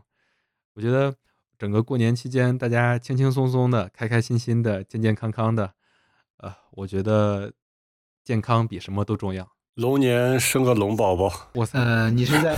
[0.74, 1.16] 我觉得
[1.57, 5.74] 整个过年期间，大家轻轻松松的、开开心心的、健健康康的，
[6.38, 7.53] 呃，我觉得
[8.24, 9.49] 健康比什么都重要。
[9.76, 12.57] 龙年生个龙宝宝，哇塞，呃，你是在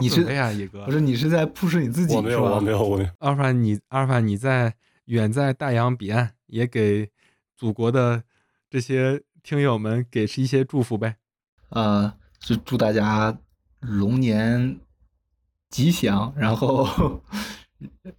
[0.00, 0.92] 你是准备啊，野哥不。
[0.92, 3.10] 是你是在 push 你自己我没有，我没有，我没有。
[3.20, 4.74] 阿尔法，你阿尔法，你在
[5.08, 7.10] 远在大洋彼岸，也给
[7.56, 8.22] 祖国的
[8.68, 11.16] 这些听友们给一些祝福呗。
[11.70, 13.38] 呃，就祝大家
[13.80, 14.78] 龙年
[15.70, 17.22] 吉祥，然后，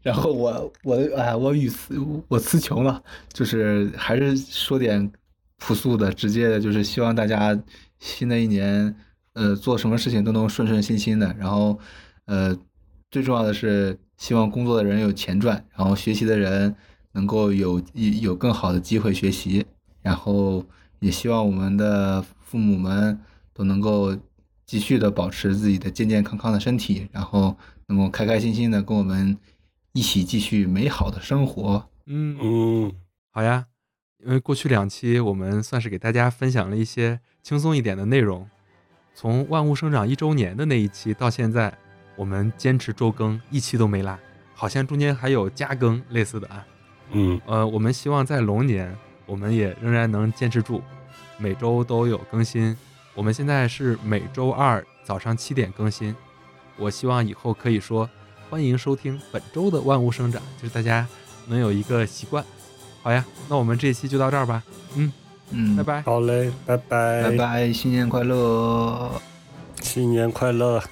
[0.01, 1.95] 然后我我哎，我语词
[2.27, 5.11] 我词穷了，就是还是说点
[5.57, 7.55] 朴素的、直接的，就是希望大家
[7.99, 8.95] 新的一年，
[9.33, 11.79] 呃，做什么事情都能顺顺心心的，然后，
[12.25, 12.57] 呃，
[13.11, 16.75] 最重要的是希望工作的人有钱赚，然后学习的人
[17.13, 17.81] 能够有
[18.21, 19.65] 有更好的机会学习，
[20.01, 20.63] 然后
[20.99, 23.17] 也希望我们的父母们
[23.53, 24.15] 都能够
[24.65, 27.57] 继续的保持自己的健健康康的身体，然后
[27.87, 29.37] 能够开开心心的跟我们
[29.93, 31.89] 一起继续美好的生活。
[32.05, 32.91] 嗯，嗯，
[33.31, 33.67] 好呀，
[34.23, 38.49] 因为过去两期我们算是给大家分享了一些轻松一点的内容，
[39.15, 41.77] 从万物生长一周年的那一期到现在，
[42.19, 44.19] 我们坚持周更，一期都没落，
[44.53, 46.65] 好像中间还有加更类似的啊。
[47.11, 48.93] 嗯，呃，我们希望在龙年，
[49.25, 50.83] 我们也仍然能坚持住，
[51.37, 52.75] 每周都有更新。
[53.15, 56.13] 我们现在是每周二早上七点更新。
[56.75, 58.09] 我希望以后可以说，
[58.49, 61.07] 欢迎收听本周的万物生长，就是大家
[61.47, 62.43] 能有一个习惯。
[63.01, 64.61] 好呀，那我们这一期就到这儿吧。
[64.97, 65.13] 嗯，
[65.51, 66.01] 嗯，拜拜。
[66.01, 69.09] 好嘞，拜拜，拜拜，新年快乐！
[69.81, 70.83] 新年快乐。